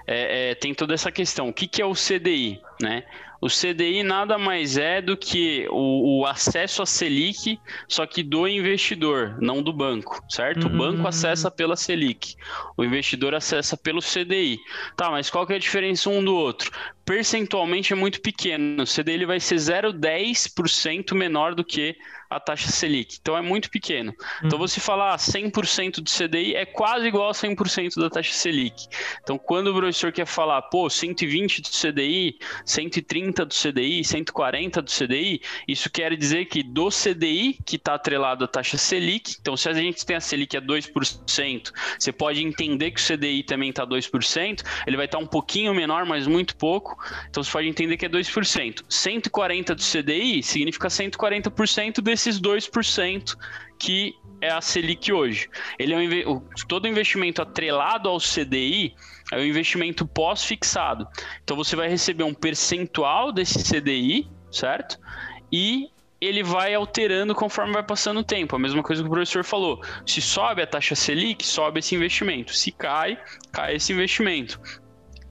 [0.08, 1.50] é, é, tem toda essa questão.
[1.50, 3.04] O que, que é o CDI, né?
[3.42, 8.48] O CDI nada mais é do que o, o acesso à Selic, só que do
[8.48, 10.68] investidor, não do banco, certo?
[10.68, 10.78] O Uhum.
[10.78, 12.36] banco acessa pela Selic,
[12.76, 14.60] o investidor acessa pelo CDI.
[14.96, 16.72] Tá, mas qual que é a diferença um do outro?
[17.08, 18.84] Percentualmente é muito pequeno.
[18.84, 21.96] O CDI vai ser 0,10% menor do que
[22.30, 23.18] a taxa Selic.
[23.22, 24.14] Então é muito pequeno.
[24.44, 28.88] Então você falar ah, 100% do CDI é quase igual a 100% da taxa Selic.
[29.24, 34.92] Então quando o professor quer falar, pô, 120 do CDI, 130 do CDI, 140 do
[34.92, 39.70] CDI, isso quer dizer que do CDI, que está atrelado à taxa Selic, então se
[39.70, 43.88] a gente tem a Selic a 2%, você pode entender que o CDI também está
[43.88, 46.97] 2%, ele vai estar um pouquinho menor, mas muito pouco, 5.
[47.30, 48.84] Então você pode entender que é 2%.
[48.90, 53.36] 140 do CDI significa 140% desses 2%
[53.80, 55.50] que é a Selic hoje.
[55.78, 58.94] Ele é um, todo investimento atrelado ao CDI
[59.32, 61.08] é um investimento pós-fixado.
[61.44, 65.00] Então você vai receber um percentual desse CDI, certo?
[65.52, 68.56] E ele vai alterando conforme vai passando o tempo.
[68.56, 69.82] A mesma coisa que o professor falou.
[70.06, 72.54] Se sobe a taxa Selic, sobe esse investimento.
[72.54, 73.20] Se cai,
[73.52, 74.60] cai esse investimento.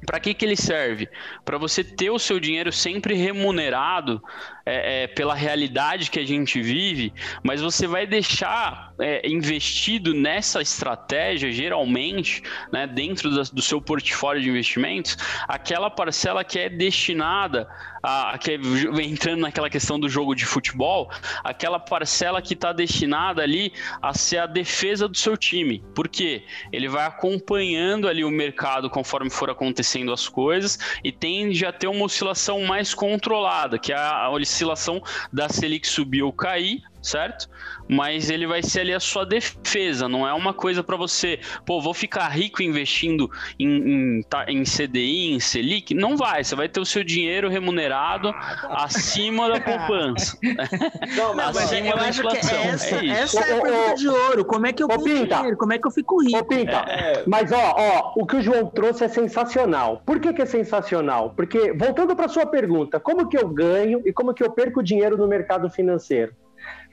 [0.07, 1.09] Para que, que ele serve?
[1.45, 4.23] Para você ter o seu dinheiro sempre remunerado
[4.65, 10.61] é, é, pela realidade que a gente vive, mas você vai deixar é, investido nessa
[10.63, 12.43] estratégia, geralmente,
[12.73, 15.17] né, dentro da- do seu portfólio de investimentos,
[15.49, 17.69] aquela parcela que é destinada
[18.03, 21.11] a, a que é, entrando naquela questão do jogo de futebol,
[21.43, 25.83] aquela parcela que está destinada ali a ser a defesa do seu time.
[25.95, 26.45] Por quê?
[26.73, 31.87] Ele vai acompanhando ali o mercado conforme for acontecendo as coisas e tende a ter
[31.87, 37.49] uma oscilação mais controlada, que é a oscilação da Selic subir ou cair, certo?
[37.89, 41.81] Mas ele vai ser ali a sua defesa, não é uma coisa para você, pô,
[41.81, 45.95] vou ficar rico investindo em, em, em CDI, em Selic.
[45.95, 48.33] Não vai, você vai ter o seu dinheiro remunerado
[48.71, 50.37] acima da poupança.
[51.17, 52.59] Não, mas acima eu da acho que inflação.
[52.59, 54.45] essa, é essa é a pergunta de ouro.
[54.45, 55.37] Como é que eu ô, Pinta.
[55.37, 55.57] dinheiro?
[55.57, 56.39] Como é que eu fico rico?
[56.39, 57.23] Ô, Pinta, É.
[57.27, 60.03] mas ó, ó, o que o João trouxe é sensacional.
[60.05, 61.31] Por que, que é sensacional?
[61.37, 65.17] Porque, voltando para sua pergunta, como que eu ganho e como que eu perco dinheiro
[65.17, 66.33] no mercado financeiro?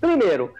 [0.04, 0.54] Primeiro,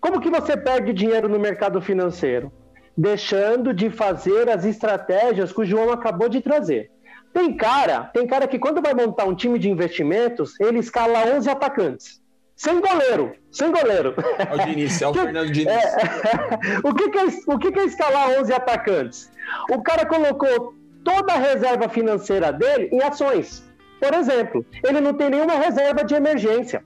[0.00, 2.52] como que você perde dinheiro no mercado financeiro?
[2.96, 6.90] Deixando de fazer as estratégias que o João acabou de trazer.
[7.32, 11.48] Tem cara, tem cara que quando vai montar um time de investimentos, ele escala 11
[11.48, 12.20] atacantes.
[12.56, 14.16] Sem goleiro, sem goleiro.
[14.36, 15.84] É o Diniz, é o Fernando Diniz.
[16.82, 19.30] o que, que é, o que, que é escalar 11 atacantes?
[19.70, 23.62] O cara colocou toda a reserva financeira dele em ações.
[24.00, 26.82] Por exemplo, ele não tem nenhuma reserva de emergência.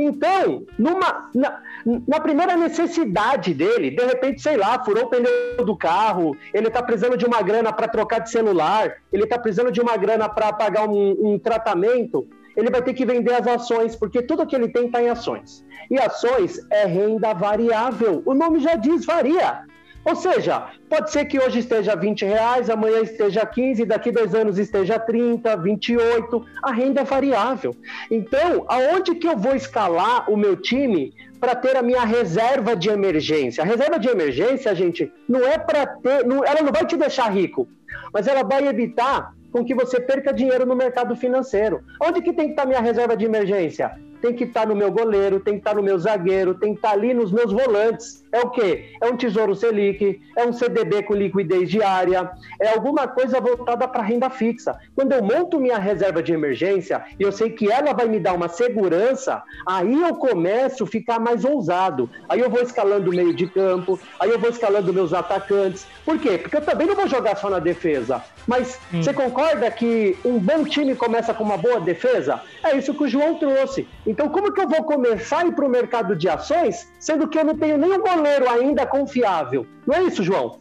[0.00, 1.60] Então, numa, na,
[2.06, 6.80] na primeira necessidade dele, de repente, sei lá, furou o pneu do carro, ele está
[6.80, 10.52] precisando de uma grana para trocar de celular, ele está precisando de uma grana para
[10.52, 14.68] pagar um, um tratamento, ele vai ter que vender as ações, porque tudo que ele
[14.68, 15.64] tem está em ações.
[15.90, 18.22] E ações é renda variável.
[18.24, 19.64] O nome já diz, varia.
[20.08, 24.58] Ou seja, pode ser que hoje esteja 20 reais, amanhã esteja 15, daqui dois anos
[24.58, 26.44] esteja 30, 28.
[26.62, 27.76] A renda é variável.
[28.10, 32.88] Então, aonde que eu vou escalar o meu time para ter a minha reserva de
[32.88, 33.62] emergência?
[33.62, 37.28] A reserva de emergência, gente, não é para ter, não- ela não vai te deixar
[37.30, 37.68] rico,
[38.12, 41.82] mas ela vai evitar com que você perca dinheiro no mercado financeiro.
[42.02, 43.92] Onde que tem que estar minha reserva de emergência?
[44.20, 46.90] Tem que estar no meu goleiro, tem que estar no meu zagueiro, tem que estar
[46.90, 48.24] ali nos meus volantes.
[48.30, 48.90] É o quê?
[49.00, 54.02] É um Tesouro Selic, é um CDB com liquidez diária, é alguma coisa voltada para
[54.02, 54.76] renda fixa.
[54.94, 58.34] Quando eu monto minha reserva de emergência e eu sei que ela vai me dar
[58.34, 62.10] uma segurança, aí eu começo a ficar mais ousado.
[62.28, 65.86] Aí eu vou escalando o meio de campo, aí eu vou escalando meus atacantes.
[66.04, 66.36] Por quê?
[66.36, 68.22] Porque eu também não vou jogar só na defesa.
[68.46, 72.40] Mas você concorda que um bom time começa com uma boa defesa?
[72.64, 73.86] É isso que o João trouxe.
[74.08, 77.38] Então, como que eu vou começar a ir para o mercado de ações, sendo que
[77.38, 79.66] eu não tenho nenhum goleiro ainda confiável?
[79.86, 80.60] Não é isso, João?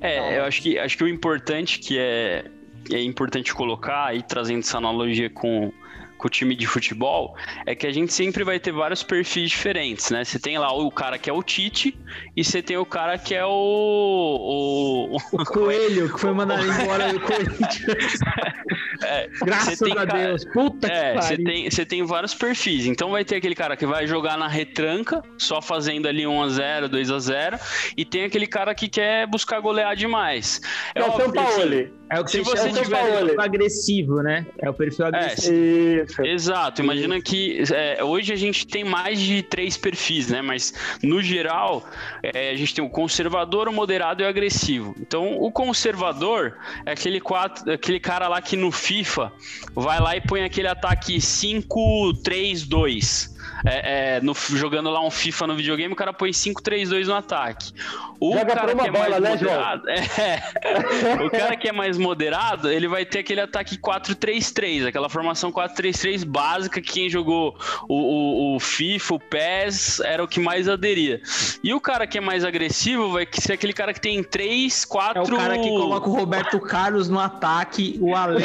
[0.00, 2.46] É, eu acho que, acho que o importante que é,
[2.90, 5.72] é importante colocar, aí trazendo essa analogia com,
[6.20, 7.34] com o time de futebol,
[7.66, 10.22] é que a gente sempre vai ter vários perfis diferentes, né?
[10.22, 11.96] Você tem lá o cara que é o Tite
[12.36, 13.50] e você tem o cara que é o.
[15.10, 15.16] o...
[15.32, 18.18] O coelho que foi mandado embora do Corinthians.
[19.02, 20.44] É, Graças você tem a ca- Deus.
[20.52, 21.44] Puta É, que você pariu.
[21.46, 22.86] tem, você tem vários perfis.
[22.86, 27.60] Então vai ter aquele cara que vai jogar na retranca, só fazendo ali 1x0, 2x0.
[27.96, 30.60] E tem aquele cara que quer buscar golear demais.
[30.94, 31.99] É o óbvio São que, assim, Paulo.
[32.12, 34.44] É o que Se você você chama de tiver- perfil agressivo, né?
[34.58, 35.54] É o perfil agressivo.
[35.54, 36.22] Isso.
[36.22, 40.42] Exato, imagina que é, hoje a gente tem mais de três perfis, né?
[40.42, 41.84] Mas no geral
[42.22, 44.92] é, a gente tem o conservador, o moderado e o agressivo.
[45.00, 49.30] Então o conservador é aquele, quatro, aquele cara lá que no FIFA
[49.74, 53.30] vai lá e põe aquele ataque 5-3-2.
[53.64, 57.72] É, é, no- jogando lá um FIFA no videogame, o cara põe 5-3-2 no ataque.
[58.18, 59.54] O Joga cara que é bola, mais né, João?
[59.54, 65.08] moderado, é, o cara que é mais moderado, ele vai ter aquele ataque 4-3-3, aquela
[65.08, 67.56] formação 4-3-3 básica que quem jogou
[67.88, 71.20] o, o- o FIFA, o PES, era o que mais aderia.
[71.62, 75.18] E o cara que é mais agressivo vai ser aquele cara que tem 3, 4...
[75.18, 78.42] É o cara que coloca o Roberto Carlos no ataque, o Ale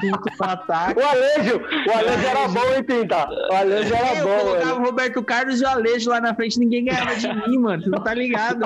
[0.00, 1.00] Pinto no ataque.
[1.00, 3.28] O Alejo, o Alejo era bom, hein, Pinta?
[3.50, 6.34] O Alejo era É, eu bom, colocava o Roberto Carlos e o Alejo lá na
[6.34, 7.82] frente, ninguém ganhava de mim, mano.
[7.82, 8.64] Tu não tá ligado?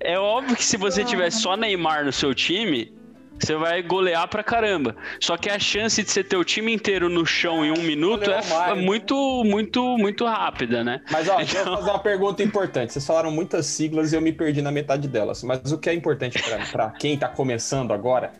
[0.00, 2.92] É óbvio que se você tiver só Neymar no seu time,
[3.40, 4.94] você vai golear pra caramba.
[5.18, 8.30] Só que a chance de você ter o time inteiro no chão em um minuto
[8.30, 9.14] é, mais, é muito,
[9.44, 11.00] muito, muito rápida, né?
[11.10, 12.92] Mas ó, deixa eu fazer uma pergunta importante.
[12.92, 15.42] Vocês falaram muitas siglas e eu me perdi na metade delas.
[15.42, 16.38] Mas o que é importante
[16.70, 18.32] pra quem tá começando agora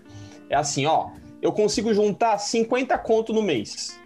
[0.49, 1.11] é assim, ó.
[1.41, 3.99] Eu consigo juntar 50 conto no mês.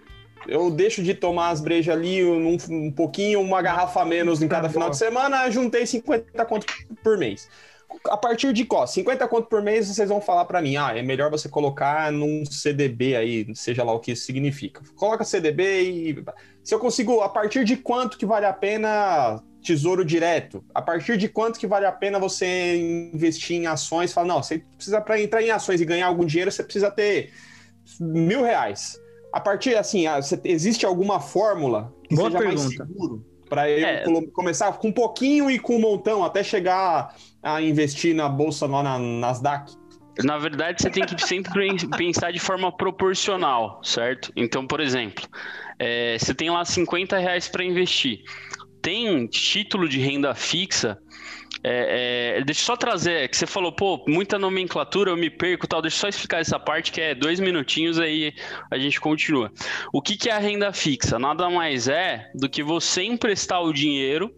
[0.47, 4.49] Eu deixo de tomar as brejas ali um, um pouquinho, uma garrafa a menos em
[4.49, 6.67] cada final de semana, juntei 50 conto
[7.03, 7.49] por mês.
[8.07, 8.87] A partir de qual?
[8.87, 12.45] 50 conto por mês, vocês vão falar para mim, ah, é melhor você colocar num
[12.45, 14.83] CDB aí, seja lá o que isso significa.
[14.97, 16.25] Coloca CDB e
[16.63, 20.63] se eu consigo, a partir de quanto que vale a pena tesouro direto?
[20.75, 24.13] A partir de quanto que vale a pena você investir em ações?
[24.13, 27.33] Fala, não, você precisa para entrar em ações e ganhar algum dinheiro, você precisa ter
[27.99, 29.01] mil reais.
[29.35, 30.05] A partir, assim,
[30.45, 32.63] existe alguma fórmula que Boa seja pergunta.
[32.63, 34.05] mais seguro para eu É.
[34.33, 38.81] começar com um pouquinho e com um montão até chegar a investir na bolsa lá
[38.81, 39.73] na Nasdaq?
[40.23, 41.67] Na verdade, você tem que sempre
[41.99, 44.31] pensar de forma proporcional, certo?
[44.37, 45.25] Então, por exemplo,
[45.81, 48.21] é, você tem lá 50 reais para investir.
[48.81, 50.97] Tem título de renda fixa.
[51.67, 55.67] É, é, deixa eu só trazer, que você falou, pô, muita nomenclatura, eu me perco
[55.67, 55.81] tal.
[55.81, 58.35] Deixa eu só explicar essa parte que é dois minutinhos aí
[58.71, 59.51] a gente continua.
[59.91, 61.19] O que, que é a renda fixa?
[61.19, 64.31] Nada mais é do que você emprestar o dinheiro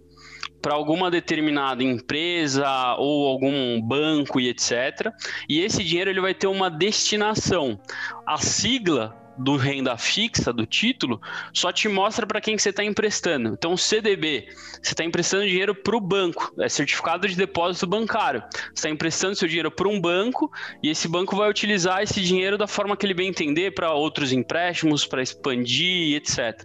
[0.62, 5.12] para alguma determinada empresa ou algum banco e etc.
[5.48, 7.80] E esse dinheiro ele vai ter uma destinação.
[8.24, 11.20] A sigla do renda fixa do título
[11.52, 13.54] só te mostra para quem que você está emprestando.
[13.58, 14.48] Então, o CDB,
[14.82, 18.42] você está emprestando dinheiro para o banco, é certificado de depósito bancário.
[18.50, 20.50] Você está emprestando seu dinheiro para um banco
[20.82, 24.32] e esse banco vai utilizar esse dinheiro da forma que ele bem entender para outros
[24.32, 26.64] empréstimos, para expandir, etc.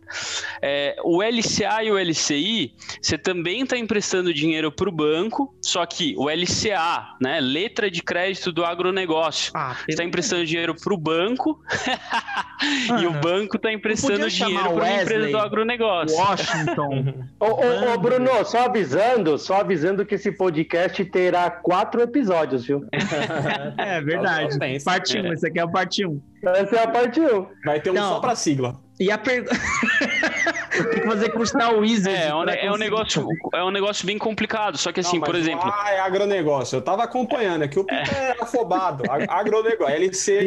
[0.61, 5.86] É, o LCA e o LCI, você também está emprestando dinheiro para o banco, só
[5.86, 10.93] que o LCA, né, letra de crédito do agronegócio, Ah, você está emprestando dinheiro para
[10.93, 11.61] o banco
[13.01, 16.18] e o banco está emprestando dinheiro chamar para uma empresa do agronegócio.
[16.18, 17.26] Washington.
[17.39, 22.86] Ô, ô, ô, Bruno, só avisando, só avisando que esse podcast terá quatro episódios, viu?
[23.78, 24.59] é verdade.
[24.59, 24.86] Pensa.
[24.86, 26.09] Parte 1, um, esse aqui é o parte 1.
[26.09, 26.22] Um.
[26.43, 27.47] Essa é a parte 1.
[27.66, 28.09] Vai ter um Não.
[28.14, 28.80] só para sigla.
[28.99, 29.55] E a pergunta.
[30.72, 32.17] Tem que fazer custar o Wizard.
[32.17, 32.78] É, é um, é um conseguir.
[32.80, 34.78] negócio, é um negócio bem complicado.
[34.78, 36.78] Só que assim, Não, por exemplo, Ah, é agronegócio.
[36.78, 37.78] Eu tava acompanhando aqui.
[37.80, 39.03] O Pita é afobado.
[39.09, 39.93] A- Agronegócio.
[39.95, 40.39] LC.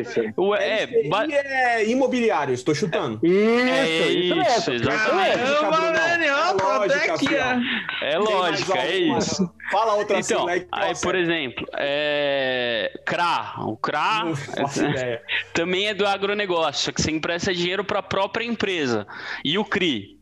[0.00, 3.18] Isso, o, é, LCI ba- é imobiliário, estou chutando.
[3.22, 3.36] isso,
[3.68, 4.74] É isso, isso, mesmo.
[4.90, 5.38] exatamente.
[5.42, 8.04] É tô até aqui, ó.
[8.04, 9.50] é lógica, é isso.
[9.70, 13.54] Fala outra Então, sigla aí por exemplo, é, CRA.
[13.60, 14.34] O CRA Não
[14.90, 15.22] ideia.
[15.54, 19.06] também é do agronegócio, só que você empresta dinheiro para a própria empresa.
[19.44, 20.18] E o CRI,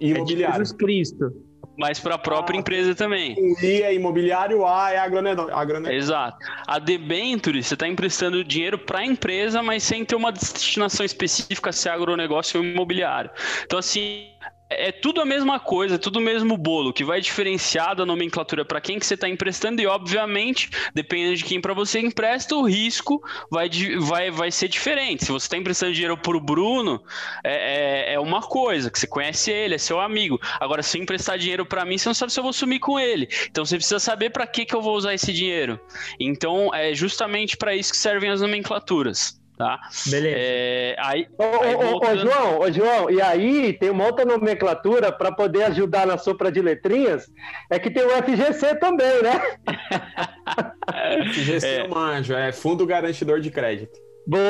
[0.00, 0.56] Imobiliário.
[0.64, 1.32] Jesus Cristo.
[1.78, 3.34] mas para a própria Ah, empresa também.
[3.38, 5.54] O I é imobiliário, o A é agronegócio.
[5.54, 5.96] agronegócio.
[5.96, 6.36] Exato.
[6.66, 11.72] A debenture, você está emprestando dinheiro para a empresa, mas sem ter uma destinação específica
[11.72, 13.30] se é agronegócio ou imobiliário.
[13.64, 14.26] Então, assim,
[14.70, 16.92] é tudo a mesma coisa, é tudo o mesmo bolo.
[16.92, 21.44] Que vai diferenciar da nomenclatura para quem que você está emprestando e, obviamente, dependendo de
[21.44, 23.68] quem para você empresta, o risco vai,
[23.98, 25.24] vai, vai ser diferente.
[25.24, 27.02] Se você está emprestando dinheiro para o Bruno,
[27.42, 30.40] é, é, é uma coisa, que você conhece ele, é seu amigo.
[30.60, 33.28] Agora, se emprestar dinheiro para mim, você não sabe se eu vou sumir com ele.
[33.50, 35.80] Então, você precisa saber para que, que eu vou usar esse dinheiro.
[36.18, 39.39] Então, é justamente para isso que servem as nomenclaturas.
[39.60, 39.78] Tá?
[40.06, 40.36] Beleza.
[40.38, 44.06] É, aí, Ô, aí ô, ô, ô, voltando- João, ô, João, e aí tem uma
[44.06, 47.26] outra nomenclatura para poder ajudar na sopa de letrinhas,
[47.68, 49.38] é que tem o FGC também, né?
[51.30, 51.80] FGC É.
[51.82, 53.98] eu manjo, é Fundo Garantidor de Crédito.
[54.26, 54.40] Boa,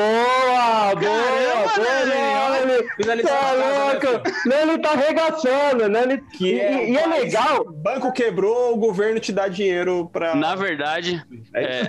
[0.95, 6.21] boa, Caramba, boa, lição Tá né, louco, Nani tá arregaçando, Nani.
[6.37, 10.35] Que E, é, e é legal, O banco quebrou, o governo te dá dinheiro pra.
[10.35, 11.21] na verdade,
[11.53, 11.87] É é, é,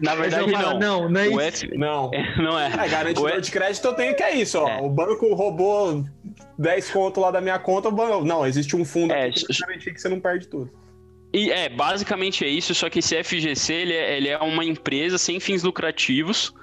[0.00, 0.78] na verdade não.
[0.78, 1.66] Não, não é isso.
[1.66, 2.10] F, Não.
[2.12, 2.66] é, não é.
[2.66, 4.68] É, garantidor O E- de crédito eu tenho que é isso, ó.
[4.68, 4.80] É.
[4.80, 6.04] O banco roubou
[6.58, 8.24] 10 conto lá da minha conta, o banco...
[8.24, 10.70] Não, existe um fundo É, que garantir que você não perde tudo.
[11.32, 15.18] E é, basicamente é isso, só que esse FGC, ele é, ele é uma empresa
[15.18, 16.54] sem fins lucrativos,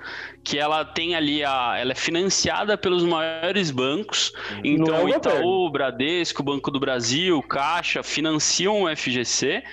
[0.43, 1.77] que ela tem ali a.
[1.77, 4.33] Ela é financiada pelos maiores bancos.
[4.63, 9.63] Então, Não é o Itaú, Bradesco, Banco do Brasil, Caixa financiam o FGC.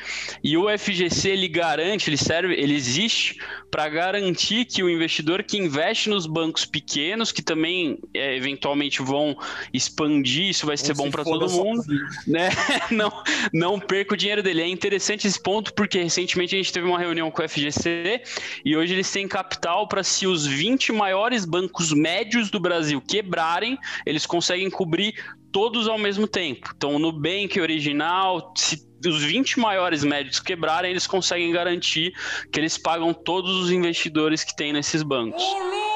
[0.42, 3.38] E o FGC ele garante, ele serve, ele existe
[3.70, 9.36] para garantir que o investidor que investe nos bancos pequenos, que também é, eventualmente vão
[9.72, 12.00] expandir, isso vai ser bom para todo mundo sozinho.
[12.26, 12.50] né?
[12.90, 14.62] Não, não perca o dinheiro dele.
[14.62, 18.22] É interessante esse ponto porque recentemente a gente teve uma reunião com o FGC
[18.64, 23.78] e hoje eles têm capital para se os 20 maiores bancos médios do Brasil quebrarem,
[24.04, 25.14] eles conseguem cobrir
[25.50, 26.70] todos ao mesmo tempo.
[26.76, 32.12] Então, o Nubank original, se os 20 maiores médios quebrarem, eles conseguem garantir
[32.52, 35.42] que eles pagam todos os investidores que tem nesses bancos.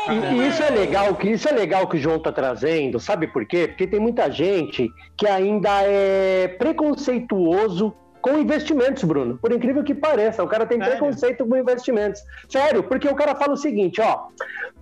[0.09, 3.47] E, isso é legal, que isso é legal que o João está trazendo, sabe por
[3.47, 3.69] quê?
[3.69, 7.95] Porque tem muita gente que ainda é preconceituoso
[8.25, 9.37] com investimentos, Bruno.
[9.37, 10.97] Por incrível que pareça, o cara tem Sério?
[10.97, 12.23] preconceito com investimentos.
[12.49, 14.29] Sério, porque o cara fala o seguinte, ó.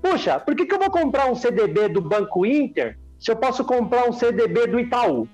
[0.01, 3.64] Puxa, por que, que eu vou comprar um CDB do Banco Inter se eu posso
[3.64, 5.26] comprar um CDB do Itaú?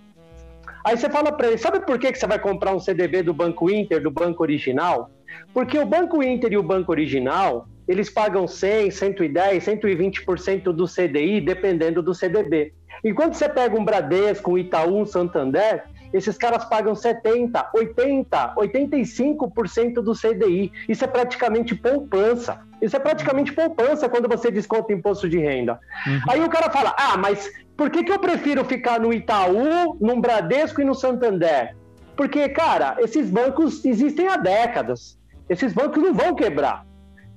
[0.87, 3.35] Aí você fala para ele, sabe por que, que você vai comprar um CDB do
[3.35, 5.11] Banco Inter, do Banco Original?
[5.53, 11.43] Porque o Banco Inter e o Banco Original, eles pagam 100, 110, 120% do CDI,
[11.43, 12.73] dependendo do CDB.
[13.05, 19.95] Enquanto você pega um Bradesco, um Itaú, um Santander, esses caras pagam 70, 80, 85%
[19.95, 20.73] do CDI.
[20.89, 22.61] Isso é praticamente poupança.
[22.81, 25.81] Isso é praticamente poupança quando você desconta imposto de renda.
[26.29, 30.21] Aí o cara fala: ah, mas por que, que eu prefiro ficar no Itaú, no
[30.21, 31.77] Bradesco e no Santander?
[32.17, 35.19] Porque, cara, esses bancos existem há décadas.
[35.49, 36.85] Esses bancos não vão quebrar.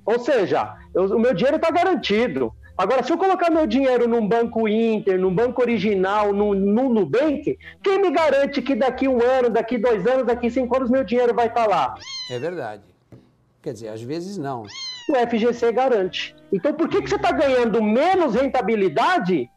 [0.06, 2.52] Ou seja, eu- o meu dinheiro está garantido.
[2.82, 7.56] Agora, se eu colocar meu dinheiro num banco Inter, num banco original, num, num Nubank,
[7.84, 11.32] quem me garante que daqui um ano, daqui dois anos, daqui cinco anos, meu dinheiro
[11.32, 11.94] vai estar lá?
[12.28, 12.82] É verdade.
[13.62, 14.64] Quer dizer, às vezes não.
[15.08, 16.36] O FGC garante.
[16.52, 19.48] Então, por que, que você está ganhando menos rentabilidade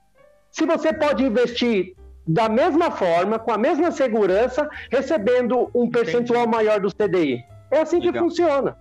[0.50, 1.94] se você pode investir
[2.28, 7.42] da mesma forma, com a mesma segurança, recebendo um percentual maior do CDI?
[7.70, 8.24] É assim que Legal.
[8.24, 8.76] funciona.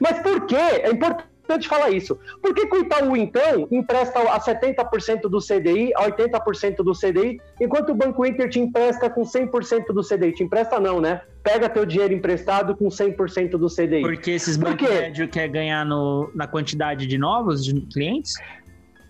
[0.00, 0.54] Mas por quê?
[0.54, 1.35] É importante
[1.68, 2.18] falar isso.
[2.42, 7.40] Por que, que o Itaú, então, empresta a 70% do CDI, a 80% do CDI,
[7.60, 10.32] enquanto o Banco Inter te empresta com 100% do CDI?
[10.32, 11.22] Te empresta não, né?
[11.42, 14.02] Pega teu dinheiro emprestado com 100% do CDI.
[14.02, 18.34] Porque esses Por bancos médios querem ganhar no, na quantidade de novos de clientes?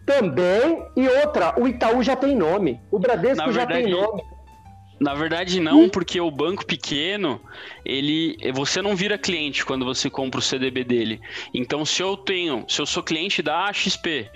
[0.05, 4.22] Também, e outra, o Itaú já tem nome, o Bradesco Na já tem nome.
[4.99, 7.41] Na verdade, não, porque o banco pequeno,
[7.85, 11.21] ele, você não vira cliente quando você compra o CDB dele.
[11.53, 14.31] Então, se eu tenho, se eu sou cliente da XP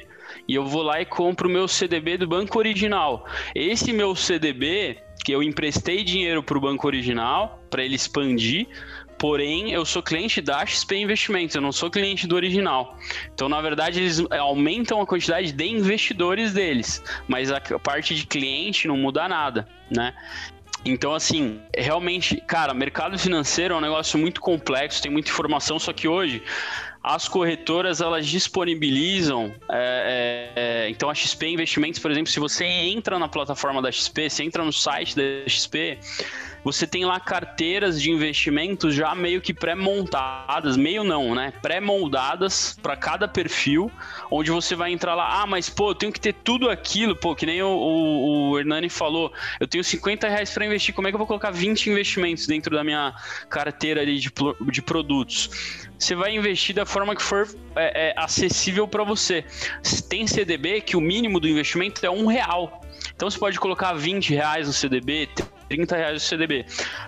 [0.47, 4.99] e eu vou lá e compro o meu CDB do banco original, esse meu CDB
[5.25, 8.67] que eu emprestei dinheiro para o banco original para ele expandir,
[9.21, 12.97] porém eu sou cliente da XP Investimentos, eu não sou cliente do original.
[13.35, 18.89] Então, na verdade, eles aumentam a quantidade de investidores deles, mas a parte de cliente
[18.89, 20.15] não muda nada, né?
[20.83, 25.93] Então, assim, realmente, cara, mercado financeiro é um negócio muito complexo, tem muita informação, só
[25.93, 26.43] que hoje
[27.03, 29.55] as corretoras elas disponibilizam.
[29.71, 33.93] é, é, é, então, a XP Investimentos, por exemplo, se você entra na plataforma da
[33.93, 35.99] XP, você entra no site da XP,
[36.63, 41.53] você tem lá carteiras de investimentos já meio que pré-montadas, meio não, né?
[41.63, 43.91] Pré-moldadas para cada perfil,
[44.31, 47.35] onde você vai entrar lá, ah, mas pô, eu tenho que ter tudo aquilo, pô,
[47.35, 51.11] que nem o, o, o Hernani falou, eu tenho 50 reais para investir, como é
[51.11, 53.15] que eu vou colocar 20 investimentos dentro da minha
[53.49, 54.31] carteira ali de,
[54.71, 55.89] de produtos?
[55.99, 57.47] Você vai investir da forma que for
[57.77, 59.45] é, é, acessível para você.
[60.09, 62.81] Tem CDB que o mínimo do investimento é um real.
[63.15, 65.29] Então você pode colocar 20 reais no CDB,
[65.71, 66.67] 30 reais no CDB.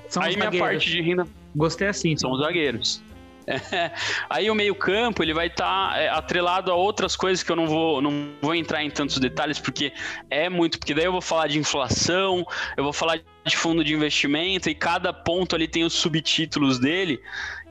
[0.08, 0.68] São Aí minha zagueiros.
[0.68, 2.16] parte de renda Gostei assim.
[2.16, 3.02] são os zagueiros.
[3.46, 3.90] É.
[4.30, 8.30] Aí o meio-campo ele vai estar atrelado a outras coisas que eu não vou, não
[8.40, 9.92] vou entrar em tantos detalhes, porque
[10.30, 10.78] é muito.
[10.78, 12.46] Porque daí eu vou falar de inflação,
[12.76, 17.20] eu vou falar de fundo de investimento, e cada ponto ali tem os subtítulos dele,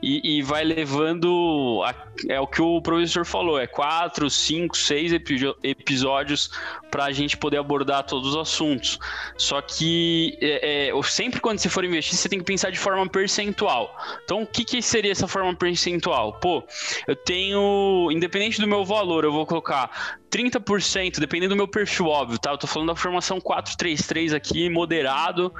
[0.02, 1.82] e, e vai levando.
[1.84, 1.94] a-
[2.28, 6.50] é o que o professor falou: é quatro, cinco, seis epi- episódios
[6.90, 8.98] para a gente poder abordar todos os assuntos.
[9.38, 13.08] Só que é, é, sempre quando você for investir, você tem que pensar de forma
[13.08, 13.96] percentual.
[14.24, 16.34] Então, o que, que seria essa forma percentual?
[16.34, 16.62] Pô,
[17.06, 22.38] eu tenho, independente do meu valor, eu vou colocar 30%, dependendo do meu perfil, óbvio,
[22.38, 22.50] tá?
[22.50, 25.52] Eu tô falando da formação 433 aqui, moderado.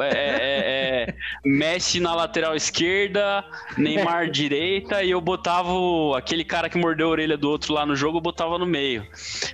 [0.00, 3.42] É, é, é, Messi na lateral esquerda,
[3.76, 7.86] Neymar direita, e eu botava o- aquele cara que mordeu a orelha do outro lá
[7.86, 9.06] no jogo, eu botava no meio.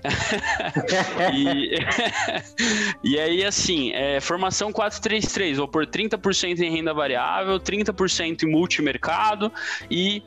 [1.32, 1.74] E,
[3.02, 9.52] e aí, assim, é, formação 433, vou pôr 30% em renda variável, 30% em multimercado
[9.90, 10.22] e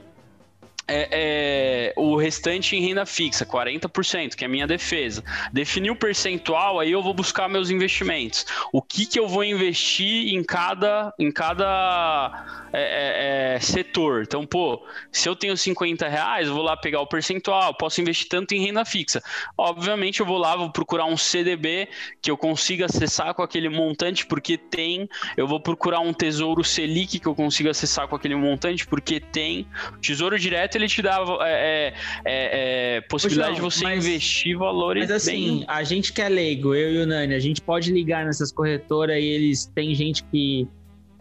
[0.88, 5.24] é, é, o restante em renda fixa, 40%, que é a minha defesa.
[5.52, 8.46] Definir o percentual, aí eu vou buscar meus investimentos.
[8.72, 14.24] O que, que eu vou investir em cada, em cada é, é, é, setor.
[14.24, 18.28] Então, pô, se eu tenho 50 reais, eu vou lá pegar o percentual, posso investir
[18.30, 19.22] tanto em renda fixa.
[19.58, 21.88] Obviamente, eu vou lá, vou procurar um CDB
[22.22, 25.10] que eu consiga acessar com aquele montante, porque tem.
[25.36, 29.68] Eu vou procurar um tesouro Selic que eu consiga acessar com aquele montante, porque tem.
[30.02, 31.94] Tesouro direto ele te dá é, é,
[32.26, 35.66] é, é, possibilidade João, de você mas- investir valores Mas assim, bem.
[35.68, 39.18] a gente que é leigo, eu e o Nani, a gente pode ligar nessas corretoras
[39.18, 40.68] e eles tem gente que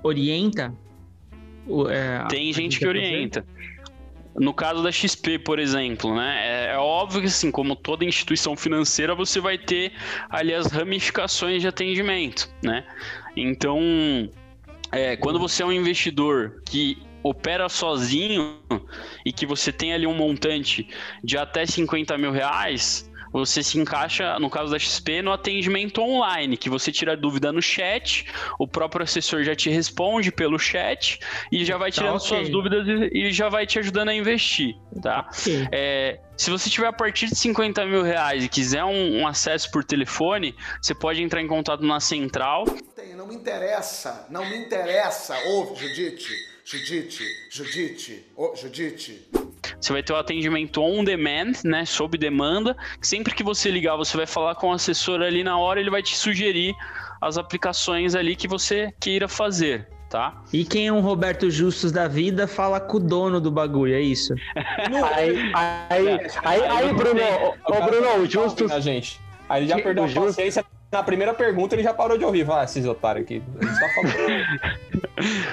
[0.02, 0.72] orienta?
[1.90, 3.44] É, Tem gente que orienta.
[4.38, 6.68] No caso da XP, por exemplo, né?
[6.68, 9.92] É, é óbvio que assim, como toda instituição financeira, você vai ter
[10.28, 12.84] ali as ramificações de atendimento, né?
[13.34, 13.80] Então,
[14.92, 18.60] é, quando você é um investidor que opera sozinho
[19.24, 20.88] e que você tem ali um montante
[21.22, 23.10] de até 50 mil reais,
[23.40, 27.60] você se encaixa, no caso da XP, no atendimento online, que você tira dúvida no
[27.60, 28.26] chat,
[28.58, 31.18] o próprio assessor já te responde pelo chat
[31.50, 32.26] e já vai Tá, tirando ok.
[32.26, 35.28] suas dúvidas e, e já vai te ajudando a investir, tá?
[35.30, 35.68] Ok.
[35.72, 39.70] É, se você tiver a partir de 50 mil reais e quiser um, um acesso
[39.70, 42.64] por telefone, você pode entrar em contato na central
[43.26, 45.36] não me interessa, não me interessa.
[45.46, 46.32] Ouve, Judite,
[46.64, 49.26] Judite, Judite, ô, Judite.
[49.80, 51.84] Você vai ter o atendimento on demand, né?
[51.84, 52.76] Sob demanda.
[53.00, 56.02] Sempre que você ligar, você vai falar com o assessor ali na hora, ele vai
[56.02, 56.74] te sugerir
[57.20, 60.42] as aplicações ali que você queira fazer, tá?
[60.52, 64.00] E quem é um Roberto Justus da vida fala com o dono do bagulho, é
[64.00, 64.34] isso?
[65.14, 67.20] Aí, aí, aí, aí, Bruno,
[67.64, 68.70] ô, Bruno, o Justus.
[68.70, 69.20] A gente.
[69.48, 70.64] Aí ele já perdeu a o paciência.
[70.90, 72.44] Na primeira pergunta ele já parou de ouvir.
[72.44, 73.42] Vai, ah, esses otários aqui.
[73.60, 74.86] Tá falando.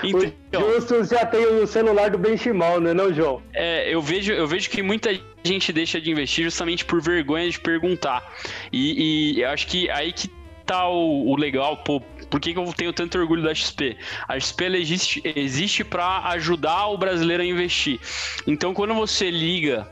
[0.03, 3.41] Então, O Justus já tem o celular do Benchimol, não é não, João?
[3.53, 7.59] É, eu vejo, eu vejo que muita gente deixa de investir justamente por vergonha de
[7.59, 8.29] perguntar.
[8.73, 10.29] E, e eu acho que aí que
[10.65, 12.01] tá o, o legal, pô.
[12.29, 13.95] Por que, que eu tenho tanto orgulho da XP?
[14.27, 17.99] A XP existe, existe para ajudar o brasileiro a investir.
[18.47, 19.87] Então, quando você liga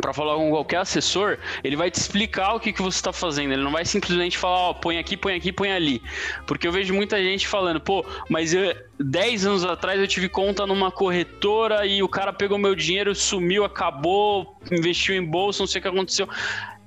[0.00, 3.52] para falar com qualquer assessor, ele vai te explicar o que, que você está fazendo.
[3.52, 6.02] Ele não vai simplesmente falar, ó, põe aqui, põe aqui, põe ali.
[6.46, 10.66] Porque eu vejo muita gente falando, pô, mas eu, 10 anos atrás eu tive conta
[10.66, 15.78] numa corretora e o cara pegou meu dinheiro, sumiu, acabou, investiu em bolsa, não sei
[15.78, 16.28] o que aconteceu.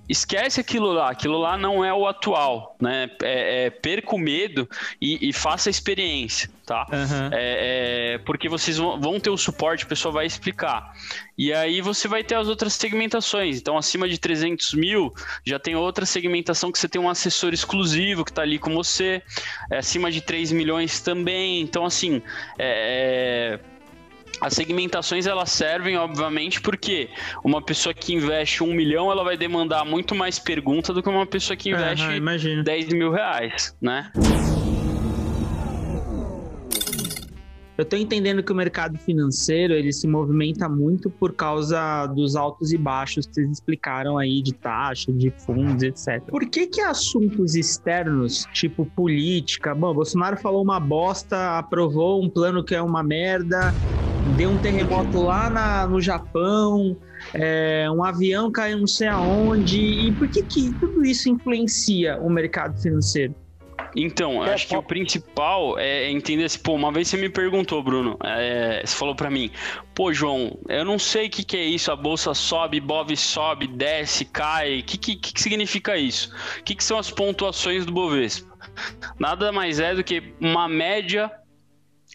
[0.08, 3.10] Esquece aquilo lá, aquilo lá não é o atual, né?
[3.22, 4.70] É, é, perca o medo
[5.02, 6.86] e, e faça a experiência, tá?
[7.32, 10.94] É, é, porque vocês vão, vão ter o suporte, a pessoa vai explicar.
[11.38, 13.58] E aí você vai ter as outras segmentações.
[13.58, 15.14] Então, acima de 300 mil,
[15.44, 19.22] já tem outra segmentação que você tem um assessor exclusivo que está ali com você.
[19.72, 21.62] É, acima de 3 milhões também.
[21.62, 22.22] Então, assim,
[22.58, 23.74] é, é,
[24.40, 27.10] as segmentações elas servem, obviamente, porque
[27.44, 31.26] uma pessoa que investe um milhão, ela vai demandar muito mais pergunta do que uma
[31.26, 32.64] pessoa que investe imagino.
[32.64, 34.12] 10 mil reais, né?
[37.76, 42.72] Eu tô entendendo que o mercado financeiro ele se movimenta muito por causa dos altos
[42.72, 46.22] e baixos que vocês explicaram aí de taxa, de fundos, etc.
[46.28, 52.64] Por que que assuntos externos, tipo política, bom, Bolsonaro falou uma bosta, aprovou um plano
[52.64, 53.76] que é uma merda,
[54.24, 56.96] deu um terremoto lá na- no Japão,
[57.34, 62.30] é, um avião caiu não sei aonde, e por que que tudo isso influencia o
[62.30, 63.34] mercado financeiro?
[63.96, 68.18] Então, acho que o principal é entender assim, pô, uma vez você me perguntou, Bruno,
[68.24, 69.52] é, você falou pra mim,
[69.94, 73.68] pô, João, eu não sei o que, que é isso, a bolsa sobe, Bov sobe,
[73.68, 76.34] desce, cai, o que, que, que significa isso?
[76.60, 78.52] O que, que são as pontuações do Bovespa?
[79.20, 81.32] Nada mais é do que uma média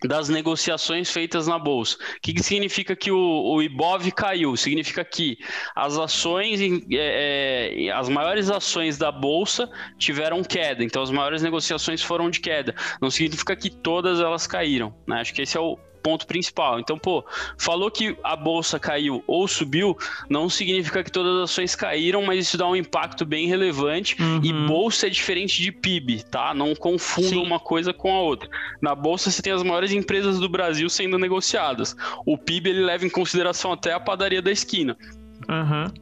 [0.05, 1.97] das negociações feitas na bolsa.
[1.97, 4.57] O que, que significa que o, o Ibov caiu?
[4.57, 5.39] Significa que
[5.75, 9.69] as ações, é, é, as maiores ações da bolsa
[9.99, 12.75] tiveram queda, então as maiores negociações foram de queda.
[13.01, 15.21] Não significa que todas elas caíram, né?
[15.21, 15.79] Acho que esse é o
[16.09, 16.81] ponto principal.
[16.81, 17.23] Então, pô,
[17.59, 19.95] falou que a bolsa caiu ou subiu,
[20.27, 24.17] não significa que todas as ações caíram, mas isso dá um impacto bem relevante.
[24.43, 26.55] E bolsa é diferente de PIB, tá?
[26.55, 28.49] Não confunda uma coisa com a outra.
[28.81, 31.95] Na bolsa você tem as maiores empresas do Brasil sendo negociadas.
[32.25, 34.97] O PIB ele leva em consideração até a padaria da esquina.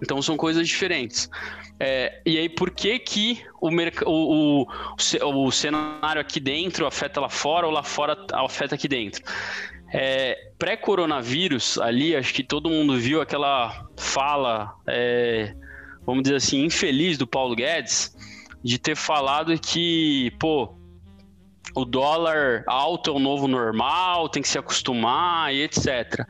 [0.01, 1.29] Então são coisas diferentes.
[1.79, 3.69] É, e aí, por que que o,
[4.07, 9.23] o, o, o cenário aqui dentro afeta lá fora ou lá fora afeta aqui dentro?
[9.93, 15.55] É, Pré-coronavírus, ali, acho que todo mundo viu aquela fala, é,
[16.05, 18.17] vamos dizer assim, infeliz do Paulo Guedes,
[18.63, 20.75] de ter falado que, pô,
[21.75, 26.25] o dólar alto é o novo normal, tem que se acostumar e etc.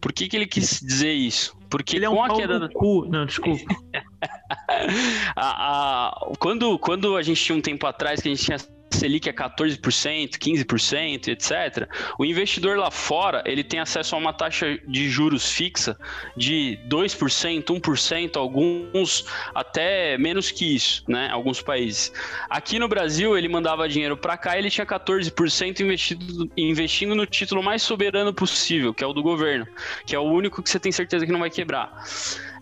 [0.00, 1.56] Por que, que ele quis dizer isso?
[1.68, 3.04] Porque Ele é um com a queda cu.
[3.06, 3.64] Não, desculpa.
[5.34, 8.58] a, a- quando, quando a gente tinha um tempo atrás que a gente tinha
[8.94, 11.88] Selic a 14%, 15%, etc.
[12.18, 15.98] O investidor lá fora, ele tem acesso a uma taxa de juros fixa
[16.36, 21.28] de 2%, 1%, alguns até menos que isso, né?
[21.30, 22.12] Alguns países.
[22.48, 27.62] Aqui no Brasil, ele mandava dinheiro para cá, ele tinha 14% investido, investindo no título
[27.62, 29.66] mais soberano possível, que é o do governo,
[30.06, 31.92] que é o único que você tem certeza que não vai quebrar.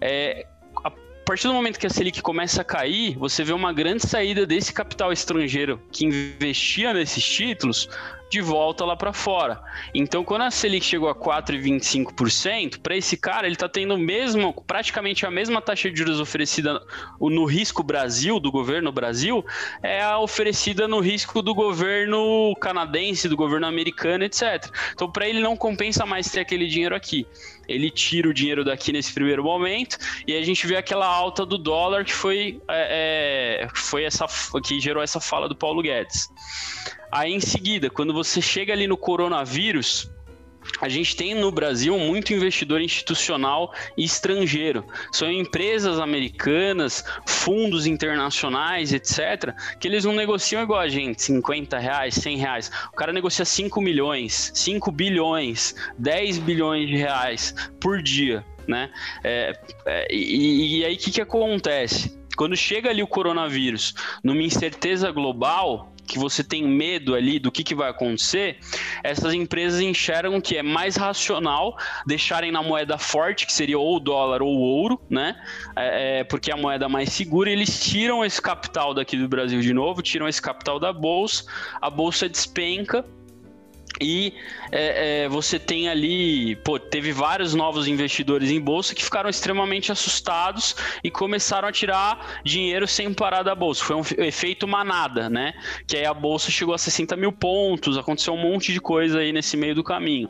[0.00, 0.46] É,
[1.32, 4.70] partir do momento que a Selic começa a cair, você vê uma grande saída desse
[4.70, 7.88] capital estrangeiro que investia nesses títulos
[8.30, 9.62] de volta lá para fora.
[9.94, 15.24] Então, quando a Selic chegou a 4,25%, para esse cara, ele está tendo mesmo, praticamente
[15.24, 16.82] a mesma taxa de juros oferecida
[17.18, 19.42] no risco Brasil, do governo Brasil,
[19.82, 24.70] é a oferecida no risco do governo canadense, do governo americano, etc.
[24.92, 27.26] Então, para ele não compensa mais ter aquele dinheiro aqui.
[27.72, 29.96] Ele tira o dinheiro daqui nesse primeiro momento
[30.26, 34.26] e a gente vê aquela alta do dólar que foi, é, é foi essa
[34.62, 36.28] que gerou essa fala do Paulo Guedes.
[37.10, 40.10] Aí em seguida, quando você chega ali no coronavírus,
[40.80, 44.84] a gente tem no Brasil muito investidor institucional e estrangeiro.
[45.12, 52.14] São empresas americanas, fundos internacionais, etc., que eles não negociam igual a gente, 50 reais,
[52.14, 52.70] 100 reais.
[52.92, 58.90] O cara negocia 5 milhões, 5 bilhões, 10 bilhões de reais por dia, né?
[59.22, 62.20] É, é, e, e aí o que, que acontece?
[62.36, 63.94] Quando chega ali o coronavírus
[64.24, 68.58] numa incerteza global, que você tem medo ali do que, que vai acontecer,
[69.02, 71.76] essas empresas enxergam que é mais racional
[72.06, 75.36] deixarem na moeda forte, que seria ou o dólar ou o ouro, né?
[75.76, 79.60] É, é, porque é a moeda mais segura, eles tiram esse capital daqui do Brasil
[79.60, 81.44] de novo, tiram esse capital da bolsa,
[81.80, 83.04] a bolsa despenca
[84.00, 84.34] e
[84.70, 89.92] é, é, você tem ali, pô, teve vários novos investidores em bolsa que ficaram extremamente
[89.92, 90.74] assustados
[91.04, 93.84] e começaram a tirar dinheiro sem parar da bolsa.
[93.84, 95.52] Foi um efeito manada, né?
[95.86, 99.32] Que aí a bolsa chegou a 60 mil pontos, aconteceu um monte de coisa aí
[99.32, 100.28] nesse meio do caminho.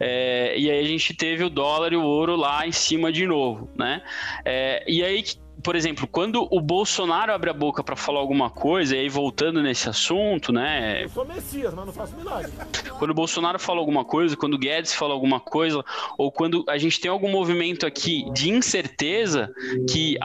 [0.00, 3.26] É, e aí a gente teve o dólar e o ouro lá em cima de
[3.26, 4.02] novo, né?
[4.44, 5.22] É, e aí
[5.64, 9.62] por exemplo, quando o Bolsonaro abre a boca para falar alguma coisa, e aí voltando
[9.62, 11.04] nesse assunto, né?
[11.04, 12.52] Eu sou Messias, mas não faço milagre.
[12.98, 15.82] Quando o Bolsonaro fala alguma coisa, quando o Guedes fala alguma coisa,
[16.18, 19.52] ou quando a gente tem algum movimento aqui de incerteza
[19.90, 20.18] que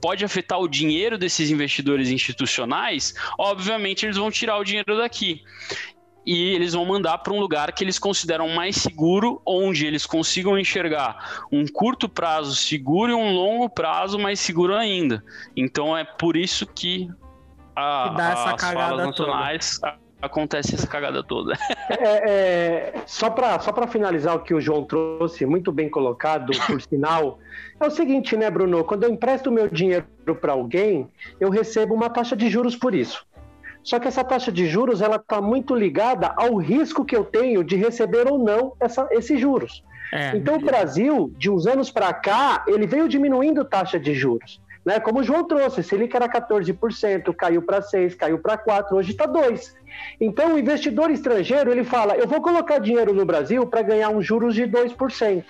[0.00, 5.42] pode afetar o dinheiro desses investidores institucionais, obviamente eles vão tirar o dinheiro daqui
[6.26, 10.58] e eles vão mandar para um lugar que eles consideram mais seguro, onde eles consigam
[10.58, 15.22] enxergar um curto prazo seguro e um longo prazo mais seguro ainda.
[15.56, 17.08] Então é por isso que,
[17.76, 19.98] a, que dá essa as cagada falas nacionais toda.
[20.20, 21.56] acontece essa cagada toda.
[21.88, 26.82] É, é, só para só finalizar o que o João trouxe, muito bem colocado, por
[26.82, 27.38] sinal,
[27.78, 28.82] é o seguinte, né, Bruno?
[28.82, 30.04] Quando eu empresto meu dinheiro
[30.40, 31.08] para alguém,
[31.38, 33.24] eu recebo uma taxa de juros por isso.
[33.86, 37.62] Só que essa taxa de juros ela está muito ligada ao risco que eu tenho
[37.62, 39.84] de receber ou não essa, esses juros.
[40.12, 40.36] É.
[40.36, 44.60] Então o Brasil, de uns anos para cá, ele veio diminuindo taxa de juros.
[44.84, 44.98] Né?
[44.98, 49.26] Como o João trouxe, Selic era 14%, caiu para 6%, caiu para 4%, hoje está
[49.28, 49.74] 2%.
[50.20, 54.26] Então o investidor estrangeiro ele fala, eu vou colocar dinheiro no Brasil para ganhar uns
[54.26, 55.44] juros de 2%.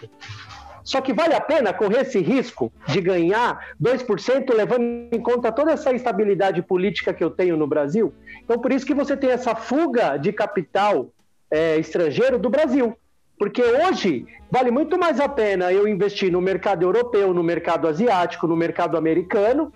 [0.87, 5.73] Só que vale a pena correr esse risco de ganhar 2%, levando em conta toda
[5.73, 8.15] essa instabilidade política que eu tenho no Brasil?
[8.45, 11.11] Então, por isso que você tem essa fuga de capital
[11.51, 12.97] é, estrangeiro do Brasil.
[13.37, 18.47] Porque hoje vale muito mais a pena eu investir no mercado europeu, no mercado asiático,
[18.47, 19.73] no mercado americano,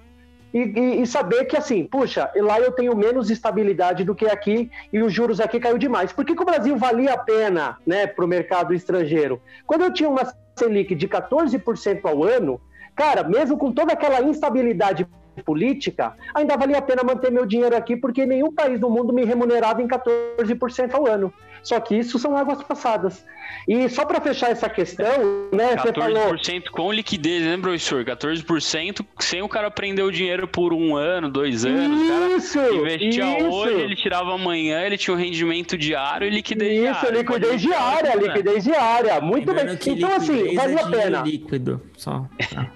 [0.55, 4.71] e, e, e, saber que, assim, puxa, lá eu tenho menos estabilidade do que aqui
[4.93, 6.13] e os juros aqui caiu demais.
[6.13, 9.41] Por que, que o Brasil valia a pena né, para o mercado estrangeiro?
[9.65, 10.25] Quando eu tinha uma
[10.61, 12.61] Selic de 14% ao ano,
[12.95, 15.09] cara, mesmo com toda aquela instabilidade
[15.45, 19.25] política, ainda valia a pena manter meu dinheiro aqui, porque nenhum país do mundo me
[19.25, 21.33] remunerava em 14% ao ano.
[21.63, 23.25] Só que isso são águas passadas.
[23.69, 25.77] E só para fechar essa questão, né?
[25.77, 26.63] 14% falou...
[26.73, 28.05] com liquidez, né, professor?
[28.05, 32.01] 14% sem o cara prender o dinheiro por um ano, dois anos.
[32.45, 32.59] Isso!
[32.59, 33.49] O cara investia isso.
[33.49, 37.07] hoje, ele tirava amanhã, ele tinha um rendimento diário e liquidez isso, diária.
[37.07, 38.23] Isso, liquidez diária, né?
[38.23, 39.21] liquidez diária.
[39.21, 39.79] Muito bem.
[39.87, 41.23] Então, assim, vale a pena.
[41.23, 42.27] líquido, só.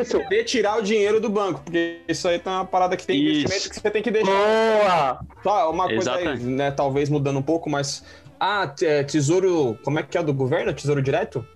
[0.00, 0.18] isso.
[0.28, 3.40] De tirar o dinheiro do banco, porque isso aí tá uma parada que tem isso.
[3.40, 4.30] investimento que você tem que deixar.
[4.30, 5.20] Boa!
[5.42, 8.04] Só uma coisa aí, né, talvez mudando um pouco, mas
[8.40, 9.78] ah, é, tesouro.
[9.84, 10.72] Como é que é do governo?
[10.72, 11.46] Tesouro direto?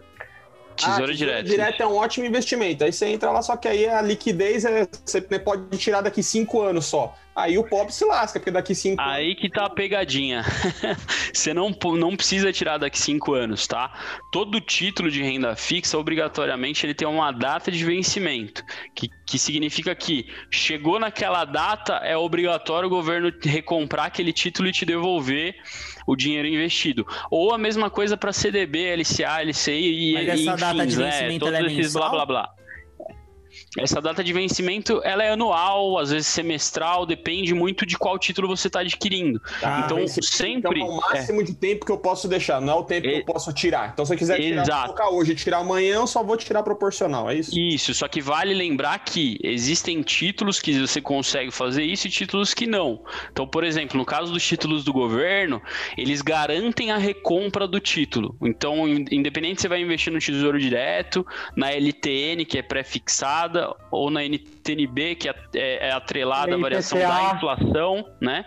[0.77, 1.47] Tesouro, ah, tesouro direto.
[1.47, 2.85] direto é um ótimo investimento.
[2.85, 6.61] Aí você entra lá, só que aí a liquidez é, você pode tirar daqui cinco
[6.61, 7.15] anos só.
[7.35, 10.45] Aí o pobre se lasca, porque daqui cinco Aí que tá a pegadinha.
[11.35, 13.93] Você não, não precisa tirar daqui cinco anos, tá?
[14.31, 18.63] Todo título de renda fixa, obrigatoriamente, ele tem uma data de vencimento.
[18.95, 24.73] Que, que significa que chegou naquela data, é obrigatório o governo recomprar aquele título e
[24.73, 25.57] te devolver
[26.07, 27.07] o dinheiro investido.
[27.31, 31.11] Ou a mesma coisa para CDB, LCA, LCI Mas e essa enfim, data de né?
[31.11, 32.03] vencimento todos é esses mensal?
[32.03, 32.64] blá blá blá.
[33.79, 38.49] Essa data de vencimento ela é anual, às vezes semestral, depende muito de qual título
[38.49, 39.41] você está adquirindo.
[39.61, 40.81] Tá, então, vencimento, sempre.
[40.81, 43.15] Então, é o máximo de tempo que eu posso deixar, não é o tempo que
[43.17, 43.91] eu posso tirar.
[43.93, 44.83] Então, se eu quiser tirar, Exato.
[44.95, 47.59] colocar hoje e tirar amanhã, eu só vou tirar proporcional, é isso?
[47.59, 52.55] Isso, só que vale lembrar que existem títulos que você consegue fazer isso e títulos
[52.55, 53.03] que não.
[53.33, 55.61] Então, por exemplo, no caso dos títulos do governo,
[55.97, 58.37] eles garantem a recompra do título.
[58.43, 63.64] Então, in- independente se você vai investir no Tesouro Direto, na LTN, que é pré-fixada,
[63.91, 64.21] ou na
[64.65, 68.45] NTNB, que é, é- é atrelada à variação da inflação, né?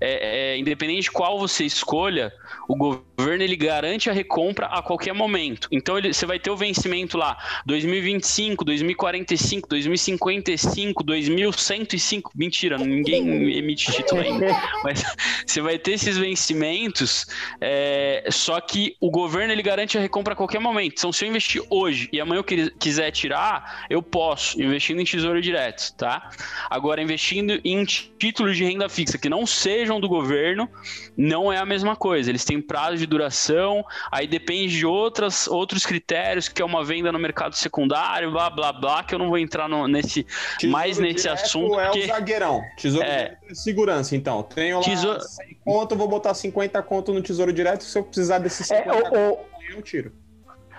[0.00, 2.32] É, é, independente de qual você escolha,
[2.68, 5.68] o governo ele garante a recompra a qualquer momento.
[5.70, 7.36] Então ele, você vai ter o vencimento lá
[7.66, 12.30] 2025, 2045, 2055, 2105.
[12.34, 14.46] Mentira, ninguém emite título ainda.
[14.82, 15.04] Mas
[15.46, 17.26] você vai ter esses vencimentos,
[17.60, 20.94] é, só que o governo ele garante a recompra a qualquer momento.
[20.98, 25.04] Então, se eu investir hoje e amanhã eu qui- quiser tirar, eu posso, investindo em
[25.04, 25.51] tesouro direto,
[25.96, 26.30] tá?
[26.70, 30.68] Agora, investindo em títulos de renda fixa que não sejam do governo,
[31.16, 32.30] não é a mesma coisa.
[32.30, 37.10] Eles têm prazo de duração, aí depende de outras, outros critérios, que é uma venda
[37.12, 40.26] no mercado secundário, blá blá blá, que eu não vou entrar no- nesse,
[40.64, 41.78] mais nesse Direto assunto.
[41.80, 42.62] É porque- o zagueirão.
[42.76, 43.16] Tesouro É.
[43.24, 44.42] direto é segurança, então.
[44.42, 47.84] Tenho lá Tesouro- 100 conto, eu vou botar 50 conto no tesouro direto.
[47.84, 50.12] Se eu precisar desses É, 50 o- conto, eu tiro.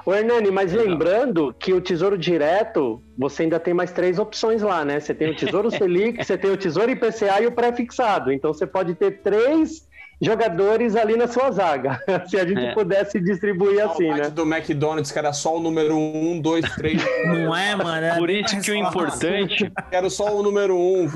[0.05, 4.83] Ô Hernani, mas lembrando que o Tesouro Direto, você ainda tem mais três opções lá,
[4.83, 4.99] né?
[4.99, 8.31] Você tem o Tesouro Selic, você tem o Tesouro IPCA e o pré-fixado.
[8.31, 9.87] Então você pode ter três
[10.23, 12.73] jogadores ali na sua zaga, se a gente É.
[12.73, 14.29] pudesse distribuir assim, né?
[14.29, 17.03] do McDonald's, que era só o número 1, 2, 3.
[17.25, 18.05] Não é, mano?
[18.05, 19.71] É Por isso que o importante.
[19.89, 21.07] Quero só o número 1.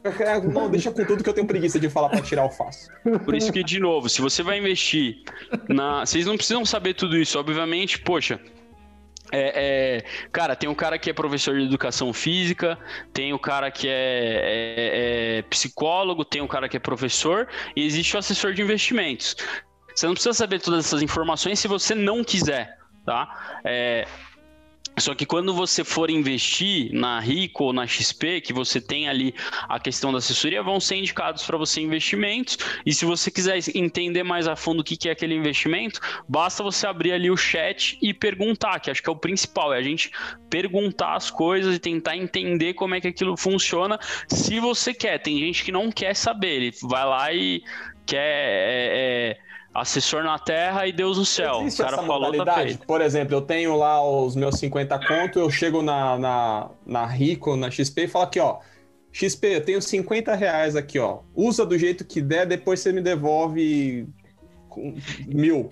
[0.52, 2.90] Não, deixa com tudo que eu tenho preguiça de falar pra tirar o fácil.
[3.24, 5.16] Por isso que, de novo, se você vai investir
[5.68, 6.04] na.
[6.06, 8.40] Vocês não precisam saber tudo isso, obviamente, poxa.
[9.32, 12.78] É, é, cara, tem um cara que é professor de educação física,
[13.12, 17.84] tem o cara que é, é- é psicólogo, tem o cara que é professor e
[17.84, 19.36] existe o assessor de investimentos.
[19.94, 23.60] Você não precisa saber todas essas informações se você não quiser, tá?
[24.98, 29.34] Só que quando você for investir na Rico ou na XP, que você tem ali
[29.68, 32.58] a questão da assessoria, vão ser indicados para você investimentos.
[32.84, 36.62] E se você quiser entender mais a fundo o que que é aquele investimento, basta
[36.62, 39.82] você abrir ali o chat e perguntar, que acho que é o principal, é a
[39.82, 40.10] gente
[40.50, 45.18] perguntar as coisas e tentar entender como é que aquilo funciona, se você quer.
[45.18, 47.62] Tem gente que não quer saber, ele vai lá e
[48.04, 48.18] quer.
[48.18, 51.60] é, é, Assessor na terra e Deus no céu.
[51.60, 52.68] Existe o cara essa falou, tá modalidade?
[52.68, 52.86] feito.
[52.86, 57.56] Por exemplo, eu tenho lá os meus 50 conto, eu chego na, na, na Rico,
[57.56, 58.58] na XP e falo aqui, ó.
[59.12, 61.20] XP, eu tenho 50 reais aqui, ó.
[61.34, 64.08] Usa do jeito que der, depois você me devolve
[64.70, 64.94] com
[65.26, 65.70] mil.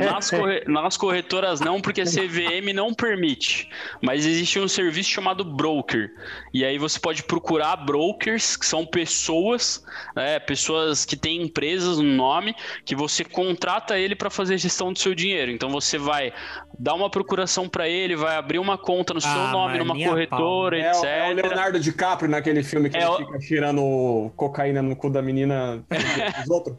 [0.00, 3.68] Nas, corre- nas corretoras não, porque a CVM não permite.
[4.02, 6.10] Mas existe um serviço chamado broker.
[6.52, 9.84] E aí você pode procurar brokers, que são pessoas,
[10.16, 14.92] né, pessoas que têm empresas no nome, que você contrata ele para fazer a gestão
[14.92, 15.52] do seu dinheiro.
[15.52, 16.32] Então você vai
[16.76, 20.78] dar uma procuração para ele, vai abrir uma conta no seu Ah, nome, numa corretora,
[20.78, 21.02] É, etc.
[21.02, 24.96] o- é o Leonardo DiCaprio naquele filme que É ele o- fica tirando cocaína no
[24.96, 25.84] cu da menina
[26.44, 26.76] dos outros.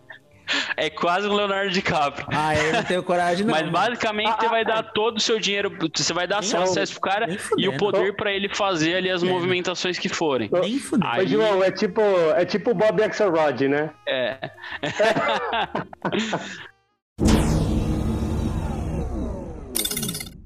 [0.77, 2.25] É quase um Leonardo DiCaprio.
[2.31, 3.53] Ah, eu não tenho coragem, não.
[3.53, 6.93] Mas basicamente você vai dar todo o seu dinheiro, você vai dar seu Não, acesso
[6.93, 10.49] pro cara e o poder pra ele fazer ali as movimentações que forem.
[10.51, 11.09] Nem fudeu.
[11.09, 12.01] Ô, João, é tipo,
[12.35, 13.91] é tipo o Bob Axelrod, né?
[14.07, 14.51] É.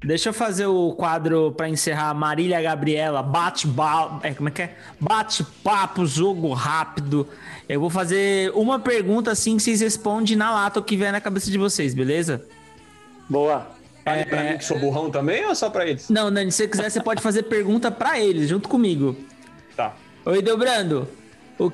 [0.06, 2.14] Deixa eu fazer o quadro pra encerrar.
[2.14, 4.20] Marília Gabriela, bate ba...
[4.22, 4.76] é, como é que é?
[5.00, 7.26] Bate papo, jogo rápido.
[7.68, 11.20] Eu vou fazer uma pergunta assim que vocês respondem na lata o que vier na
[11.20, 12.44] cabeça de vocês, beleza?
[13.28, 13.66] Boa.
[14.04, 16.08] Vale pra mim que sou burrão também ou só pra eles?
[16.08, 19.16] Não, Nani, se você quiser, você pode fazer pergunta pra eles, junto comigo.
[19.76, 19.96] Tá.
[20.24, 21.08] Oi, Delbrando.
[21.58, 21.72] O-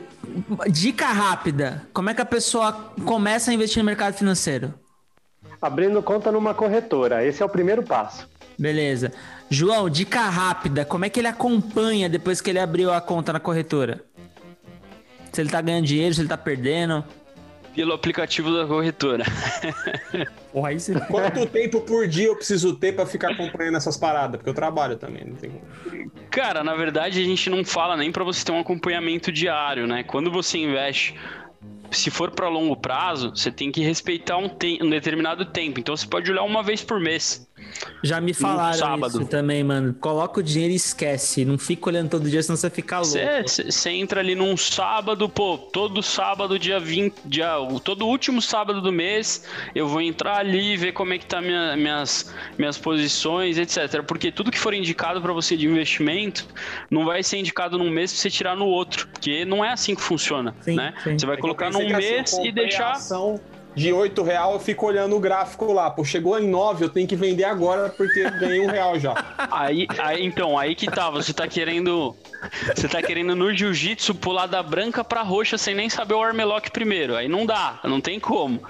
[0.71, 1.87] Dica rápida.
[1.93, 2.73] Como é que a pessoa
[3.05, 4.73] começa a investir no mercado financeiro?
[5.63, 7.25] Abrindo conta numa corretora.
[7.25, 8.29] Esse é o primeiro passo.
[8.59, 9.13] Beleza.
[9.49, 10.85] João, dica rápida.
[10.85, 14.05] Como é que ele acompanha depois que ele abriu a conta na corretora?
[15.33, 17.05] Se ele tá ganhando dinheiro, se ele tá perdendo.
[17.75, 19.25] Pelo aplicativo da corretora.
[20.53, 20.99] Porra, você...
[21.01, 24.37] Quanto tempo por dia eu preciso ter pra ficar acompanhando essas paradas?
[24.37, 25.63] Porque eu trabalho também, não tem.
[26.31, 30.03] Cara, na verdade a gente não fala nem pra você ter um acompanhamento diário, né?
[30.03, 31.15] Quando você investe
[31.93, 35.81] se for para longo prazo, você tem que respeitar um, um determinado tempo.
[35.81, 37.49] Então você pode olhar uma vez por mês.
[38.03, 39.21] Já me falaram sábado.
[39.21, 39.95] isso também, mano.
[39.95, 41.45] Coloca o dinheiro e esquece.
[41.45, 43.13] Não fica olhando todo dia, senão você fica louco.
[43.47, 47.53] Você entra ali num sábado, pô, todo sábado, dia 20, dia,
[47.85, 49.45] todo último sábado do mês,
[49.75, 54.03] eu vou entrar ali e ver como é que tá minha- minhas, minhas posições, etc.
[54.05, 56.47] Porque tudo que for indicado para você de investimento
[56.91, 59.09] não vai ser indicado num mês pra você tirar no outro.
[59.09, 60.93] Porque não é assim que funciona, né?
[61.05, 62.93] Você vai É colocar num assim, mês e deixar.
[62.93, 63.41] ação
[63.75, 65.91] de 8 real, eu fico olhando o gráfico lá.
[65.91, 69.13] Pô, chegou em 9, eu tenho que vender agora porque ganhei um real já.
[69.51, 72.17] Aí, aí, então, aí que tá, você tá querendo.
[72.75, 76.71] Você tá querendo no jiu-jitsu pular da branca pra roxa sem nem saber o armlock
[76.71, 77.15] primeiro.
[77.15, 78.63] Aí não dá, não tem como.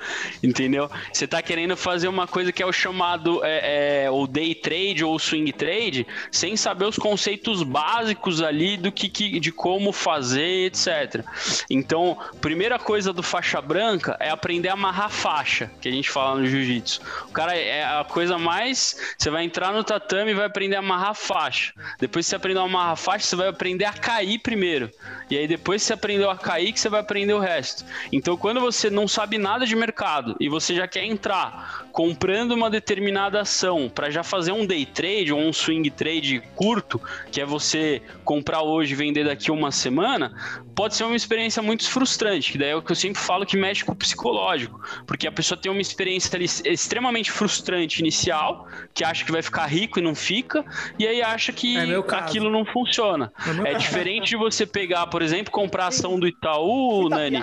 [0.43, 0.91] Entendeu?
[1.13, 5.05] Você tá querendo fazer uma coisa que é o chamado é, é, o day trade
[5.05, 10.67] ou swing trade, sem saber os conceitos básicos ali do que, que- de como fazer,
[10.67, 11.25] etc.
[11.71, 16.39] Então, primeira coisa do faixa branca é aprender a amarrar faixa, que a gente fala
[16.39, 17.01] no jiu-jitsu.
[17.29, 19.15] O cara é a coisa mais.
[19.17, 21.73] Você vai entrar no tatame e vai aprender a amarrar faixa.
[21.99, 24.91] Depois que você aprender a amarrar faixa, você vai aprender a cair primeiro.
[25.31, 27.85] E aí depois que você aprendeu a cair, que você vai aprender o resto.
[28.13, 32.69] Então, quando você não sabe nada de mercado e você já quer entrar comprando uma
[32.69, 37.47] determinada ação para já fazer um day trade ou um swing trade curto, que é
[37.47, 40.33] você comprar hoje e vender daqui uma semana,
[40.75, 43.57] pode ser uma experiência muito frustrante, que daí é o que eu sempre falo que
[43.57, 49.05] mexe com o psicológico, porque a pessoa tem uma experiência ali extremamente frustrante inicial, que
[49.05, 50.65] acha que vai ficar rico e não fica,
[50.99, 53.33] e aí acha que É aquilo não funciona.
[53.65, 57.43] É É diferente de você pegar, por exemplo, comprar a ação do Itaú, Nani.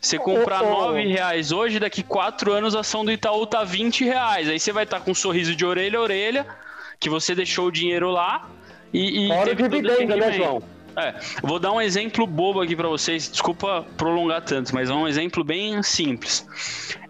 [0.00, 0.62] Você comprar.
[0.62, 4.48] 9 reais hoje, daqui 4 anos a ação do Itaú tá 20 reais.
[4.48, 6.46] Aí você vai estar com um sorriso de orelha a orelha,
[7.00, 8.48] que você deixou o dinheiro lá
[8.92, 9.26] e.
[9.26, 10.32] e Fora o teve todo esse dividendo, né.
[10.32, 10.73] João?
[10.96, 15.08] É, vou dar um exemplo bobo aqui pra vocês, desculpa prolongar tanto, mas é um
[15.08, 16.46] exemplo bem simples.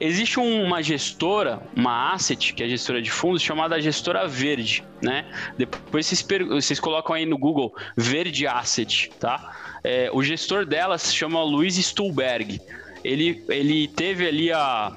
[0.00, 5.26] Existe um- uma gestora, uma asset, que é gestora de fundos, chamada gestora verde, né?
[5.58, 9.54] Depois vocês, vocês colocam aí no Google Verde Asset, tá?
[9.84, 12.60] É, o gestor dela se chama Luiz Stuhlberg.
[13.04, 14.96] Ele, ele teve ali a,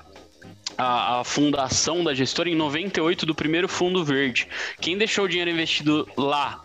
[0.78, 4.48] a, a fundação da gestora em 98 do primeiro fundo verde.
[4.80, 6.62] Quem deixou o dinheiro investido lá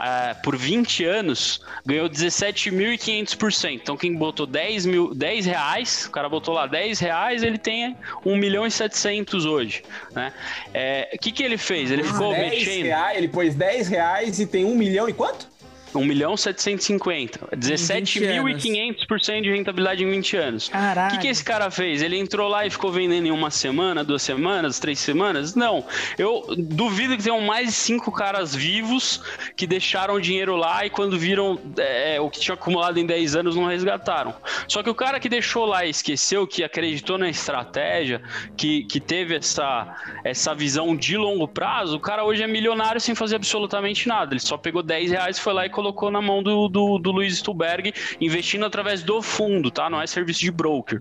[0.00, 3.72] é, por 20 anos ganhou 17.500%.
[3.74, 7.96] Então quem botou 10, mil, 10 reais, o cara botou lá 10 reais, ele tem
[8.24, 9.82] 1 milhão e 700 hoje.
[10.14, 10.32] né?
[10.74, 11.90] É, O que, que ele fez?
[11.90, 12.84] Ele ficou 10 mexendo.
[12.84, 15.48] reais, ele pôs 10 reais e tem 1 milhão e quanto?
[15.94, 17.48] 1 milhão 750.
[17.56, 20.68] 17.500% de rentabilidade em 20 anos.
[20.68, 22.02] O que, que esse cara fez?
[22.02, 25.54] Ele entrou lá e ficou vendendo em uma semana, duas semanas, três semanas?
[25.54, 25.84] Não.
[26.18, 29.22] Eu duvido que tenham mais de cinco caras vivos
[29.56, 33.36] que deixaram o dinheiro lá e quando viram é, o que tinha acumulado em 10
[33.36, 34.34] anos não resgataram.
[34.68, 38.22] Só que o cara que deixou lá e esqueceu, que acreditou na estratégia,
[38.56, 43.14] que, que teve essa, essa visão de longo prazo, o cara hoje é milionário sem
[43.14, 44.34] fazer absolutamente nada.
[44.34, 47.38] Ele só pegou 10 reais, foi lá e colocou na mão do, do, do Luiz
[47.38, 49.88] Stuberg, investindo através do fundo, tá?
[49.90, 51.00] Não é serviço de broker.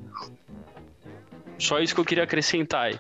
[1.58, 3.00] Só isso que eu queria acrescentar aí.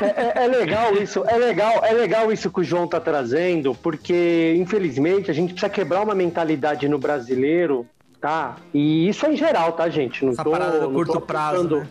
[0.00, 3.74] É, é- é legal isso, é legal, é legal isso que o João tá trazendo,
[3.74, 7.86] porque infelizmente a gente precisa quebrar uma mentalidade no brasileiro,
[8.20, 8.56] tá?
[8.72, 10.24] E isso é em geral, tá, gente?
[10.24, 11.88] Não Essa tô, parada do não curto tô prazo, né?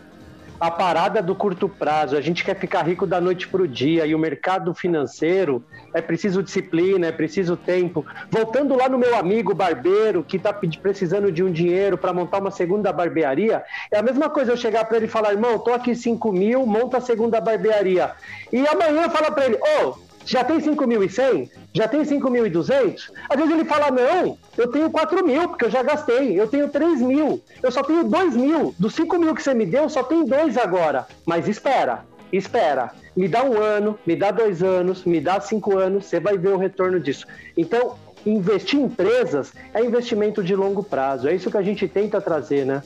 [0.65, 4.15] A parada do curto prazo, a gente quer ficar rico da noite pro dia e
[4.15, 5.63] o mercado financeiro
[5.93, 8.03] é preciso disciplina, é preciso tempo.
[8.31, 12.39] Voltando lá no meu amigo barbeiro que tá pedi- precisando de um dinheiro para montar
[12.39, 15.71] uma segunda barbearia, é a mesma coisa eu chegar para ele e falar, irmão, tô
[15.71, 18.13] aqui 5 mil, monta a segunda barbearia.
[18.51, 21.49] E amanhã eu falar para ele, ô, já tem 5.100?
[21.73, 23.11] Já tem 5.200?
[23.29, 26.39] Às vezes ele fala, não, eu tenho 4 mil, porque eu já gastei.
[26.39, 27.41] Eu tenho 3 mil.
[27.61, 28.75] Eu só tenho 2 mil.
[28.79, 31.07] Dos 5 mil que você me deu, só tem 2 agora.
[31.25, 32.03] Mas espera,
[32.33, 32.91] espera.
[33.15, 36.49] Me dá um ano, me dá dois anos, me dá cinco anos, você vai ver
[36.49, 37.25] o retorno disso.
[37.55, 41.29] Então, investir em empresas é investimento de longo prazo.
[41.29, 42.83] É isso que a gente tenta trazer, né?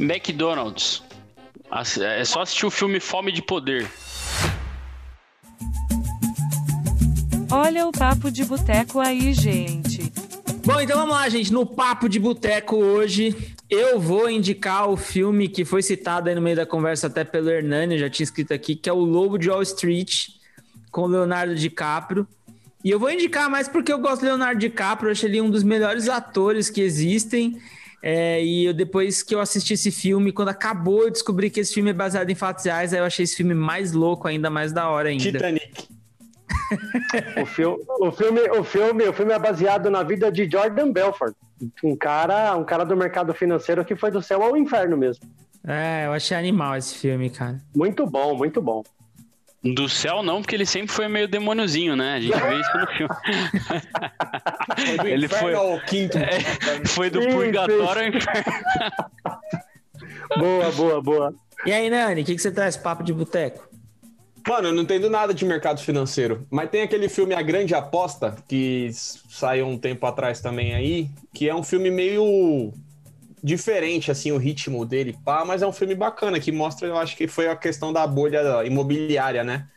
[0.00, 1.02] McDonald's.
[2.00, 3.86] É só assistir o filme Fome de Poder.
[7.50, 10.12] Olha o papo de boteco aí, gente.
[10.64, 11.52] Bom, então vamos lá, gente.
[11.52, 16.42] No Papo de Boteco hoje, eu vou indicar o filme que foi citado aí no
[16.42, 19.38] meio da conversa até pelo Hernani, eu já tinha escrito aqui, que é O Lobo
[19.38, 20.30] de Wall Street,
[20.90, 22.26] com Leonardo DiCaprio.
[22.82, 25.50] E eu vou indicar mais porque eu gosto do Leonardo DiCaprio, eu acho ele um
[25.50, 27.60] dos melhores atores que existem.
[28.02, 31.72] É, e eu, depois que eu assisti esse filme, quando acabou, eu descobri que esse
[31.72, 34.72] filme é baseado em fatos reais, aí eu achei esse filme mais louco, ainda mais
[34.72, 35.22] da hora ainda.
[35.22, 35.95] Titanic.
[37.40, 41.34] O filme, o filme, o filme, o filme é baseado na vida de Jordan Belfort,
[41.82, 45.28] um cara, um cara do mercado financeiro que foi do céu ao inferno mesmo.
[45.66, 47.60] É, eu achei animal esse filme, cara.
[47.74, 48.82] Muito bom, muito bom.
[49.62, 52.14] Do céu não, porque ele sempre foi meio demôniozinho, né?
[52.14, 53.14] A gente vê isso no filme.
[54.96, 56.18] do ele foi, ao quinto.
[56.18, 58.52] É, foi do purgatório ao inferno.
[60.38, 61.34] Boa, boa, boa.
[61.64, 62.76] E aí, Nani, o que, que você traz?
[62.76, 63.65] Papo de boteco?
[64.48, 66.46] Mano, eu não entendo nada de mercado financeiro.
[66.50, 71.48] Mas tem aquele filme A Grande Aposta, que saiu um tempo atrás também aí, que
[71.48, 72.72] é um filme meio
[73.42, 77.16] diferente, assim, o ritmo dele, pá, mas é um filme bacana, que mostra, eu acho
[77.16, 79.68] que foi a questão da bolha imobiliária, né?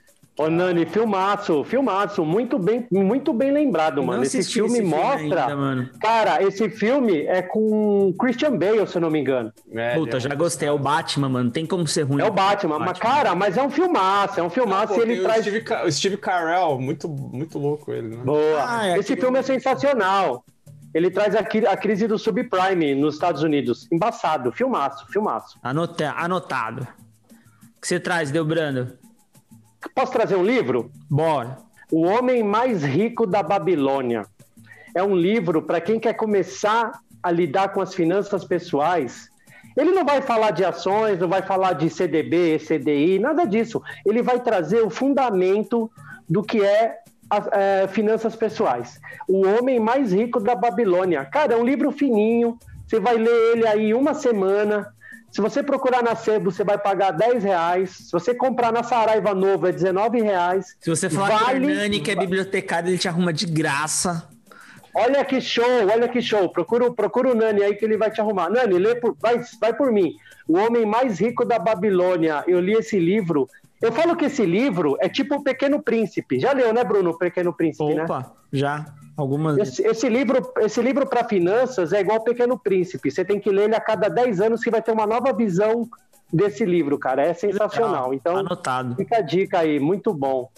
[0.41, 4.19] Ô, Nani, filmaço, filmaço, muito bem, muito bem lembrado, mano.
[4.19, 5.17] não Esse filme esse filme mostra.
[5.43, 5.89] ainda, mano.
[5.99, 9.51] Cara, esse filme é com Christian Bale, se eu não me engano.
[9.73, 10.69] É, Puta, já gostei.
[10.69, 11.51] É o Batman, mano.
[11.51, 12.21] Tem como ser ruim.
[12.21, 15.21] É o Batman, mas cara, mas é um filmaço, é um filmaço Pô, e ele
[15.21, 15.45] traz.
[15.45, 18.23] o, Steve, o Steve Carell, muito, muito louco ele, né?
[18.23, 18.63] Boa.
[18.65, 20.45] Ah, é Esse aquele- filme é sensacional.
[20.93, 23.87] Ele traz a, a crise do subprime nos Estados Unidos.
[23.91, 25.59] Embaçado, filmaço, filmaço.
[25.61, 26.87] Anota- anotado.
[27.77, 28.97] O que você traz, Delbrando?
[29.99, 30.89] Posso trazer um livro?
[31.09, 31.57] Bora.
[31.91, 34.25] O Homem Mais Rico da Babilônia.
[34.95, 39.29] É um livro para quem quer começar a lidar com as finanças pessoais.
[39.75, 43.81] Ele não vai falar de ações, não vai falar de CDB, CDI, nada disso.
[44.05, 45.91] Ele vai trazer o fundamento
[46.29, 49.01] do que é as é, finanças pessoais.
[49.27, 51.25] O Homem Mais Rico da Babilônia.
[51.25, 52.57] Cara, é um livro fininho.
[52.87, 54.93] Você vai ler ele aí uma semana.
[55.31, 57.89] Se você procurar na Sebo, você vai pagar 10 reais.
[57.91, 60.75] Se você comprar na Saraiva Novo, é 19 reais.
[60.79, 64.27] Se você falar Vale- que o Hernani, que é bibliotecário, ele te arruma de graça.
[64.93, 66.49] Olha que show, olha que show.
[66.49, 68.49] Procura, procura o Nani aí que ele vai te arrumar.
[68.49, 70.15] Nani, lê por, vai, vai por mim.
[70.47, 72.43] O Homem Mais Rico da Babilônia.
[72.47, 73.47] Eu li esse livro.
[73.79, 76.39] Eu falo que esse livro é tipo o Pequeno Príncipe.
[76.39, 77.11] Já leu, né, Bruno?
[77.11, 78.03] O Pequeno Príncipe, né?
[78.03, 78.85] Opa, já.
[79.19, 79.57] Algumas.
[79.57, 83.11] Esse, esse livro, esse livro para finanças é igual o Pequeno Príncipe.
[83.11, 85.89] Você tem que ler ele a cada 10 anos que vai ter uma nova visão
[86.31, 87.23] desse livro, cara.
[87.23, 88.13] É sensacional.
[88.13, 88.95] Então, Anotado.
[88.95, 90.49] fica a dica aí, muito bom.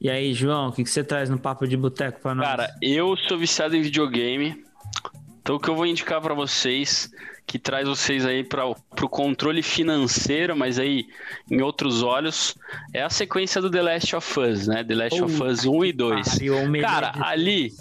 [0.00, 2.46] E aí, João, o que, que você traz no Papo de Boteco pra nós?
[2.46, 4.62] Cara, eu sou viciado em videogame.
[5.42, 7.10] Então o que eu vou indicar pra vocês,
[7.46, 8.76] que traz vocês aí para o
[9.08, 11.06] controle financeiro, mas aí
[11.50, 12.54] em outros olhos,
[12.92, 14.84] é a sequência do The Last of Us, né?
[14.84, 16.28] The Last of Puta Us 1 e 2.
[16.28, 17.72] pariu, o melhor Cara, ali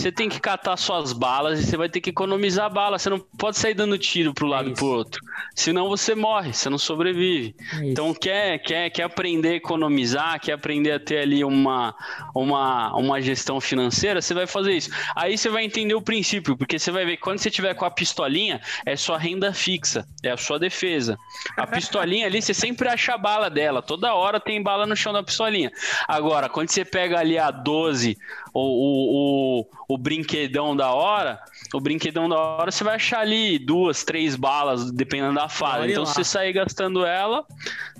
[0.00, 2.98] você tem que catar suas balas e você vai ter que economizar bala.
[2.98, 5.20] Você não pode sair dando tiro pro lado e pro outro.
[5.54, 7.54] Senão você morre, você não sobrevive.
[7.82, 11.94] Então quer, quer, quer aprender a economizar, quer aprender a ter ali uma,
[12.34, 14.90] uma, uma gestão financeira, você vai fazer isso.
[15.14, 17.84] Aí você vai entender o princípio, porque você vai ver que quando você tiver com
[17.84, 21.18] a pistolinha, é sua renda fixa, é a sua defesa.
[21.56, 23.82] A pistolinha ali, você sempre acha a bala dela.
[23.82, 25.70] Toda hora tem bala no chão da pistolinha.
[26.06, 28.16] Agora, quando você pega ali a 12,
[28.54, 31.40] o, o, o, o brinquedão da hora,
[31.74, 35.90] o brinquedão da hora você vai achar ali duas, três balas, dependendo da fase.
[35.90, 36.08] Então, lá.
[36.08, 37.44] se você sair gastando ela,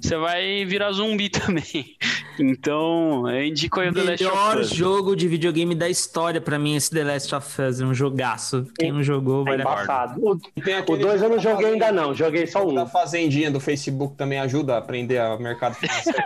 [0.01, 1.97] você vai virar zumbi também.
[2.41, 4.71] Então, eu indico aí o The Last Melhor of Us.
[4.71, 7.81] jogo de videogame da história pra mim, esse The Last of Us.
[7.81, 8.67] É um jogaço.
[8.79, 9.63] Quem não jogou, É vai dar.
[9.65, 10.21] embaçado.
[10.25, 10.33] O,
[10.93, 12.87] o dois eu não joguei ainda não, joguei só Da um.
[12.87, 16.19] Fazendinha do Facebook também ajuda a aprender o mercado financeiro.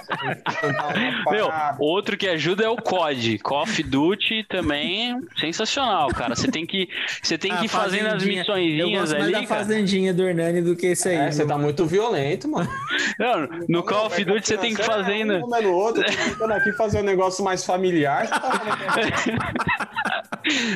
[0.60, 0.88] Tentar
[1.24, 3.38] uma Meu, outro que ajuda é o COD.
[3.38, 6.34] Call of Duty também sensacional, cara.
[6.34, 6.88] Você tem que,
[7.22, 9.60] você tem que ir fazendo as missõezinhas gosto mais ali, da cara.
[9.60, 11.16] fazendinha do Hernani do que esse aí.
[11.16, 12.68] É, você tá muito violento, mano.
[13.18, 15.44] Não, no Call of Duty você tem que ir fazendo.
[15.44, 18.28] Um no outro, tentando aqui fazer um negócio mais familiar.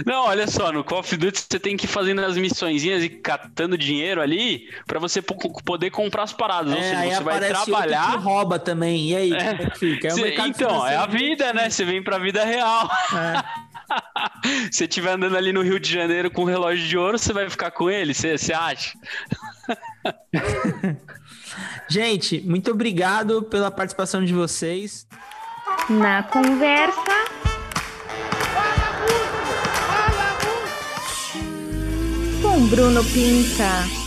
[0.04, 3.08] Não, olha só, no Call of Duty você tem que ir fazendo as missõezinhas e
[3.08, 6.72] catando dinheiro ali pra você po- poder comprar as paradas.
[6.72, 8.10] Ou É, seja, aí você vai outro trabalhar.
[8.12, 9.10] que rouba também.
[9.10, 9.36] E aí, É.
[9.54, 10.08] como é que fica?
[10.08, 11.68] É o Cê- mercado então, é a vida, né?
[11.68, 12.88] Você vem pra vida real.
[14.70, 17.32] Se você estiver andando ali no Rio de Janeiro com um relógio de ouro, você
[17.32, 18.14] vai ficar com ele?
[18.14, 18.96] Você você acha?
[21.88, 25.06] Gente, muito obrigado pela participação de vocês.
[25.88, 27.00] Na conversa.
[32.42, 34.05] Com Bruno Pinta.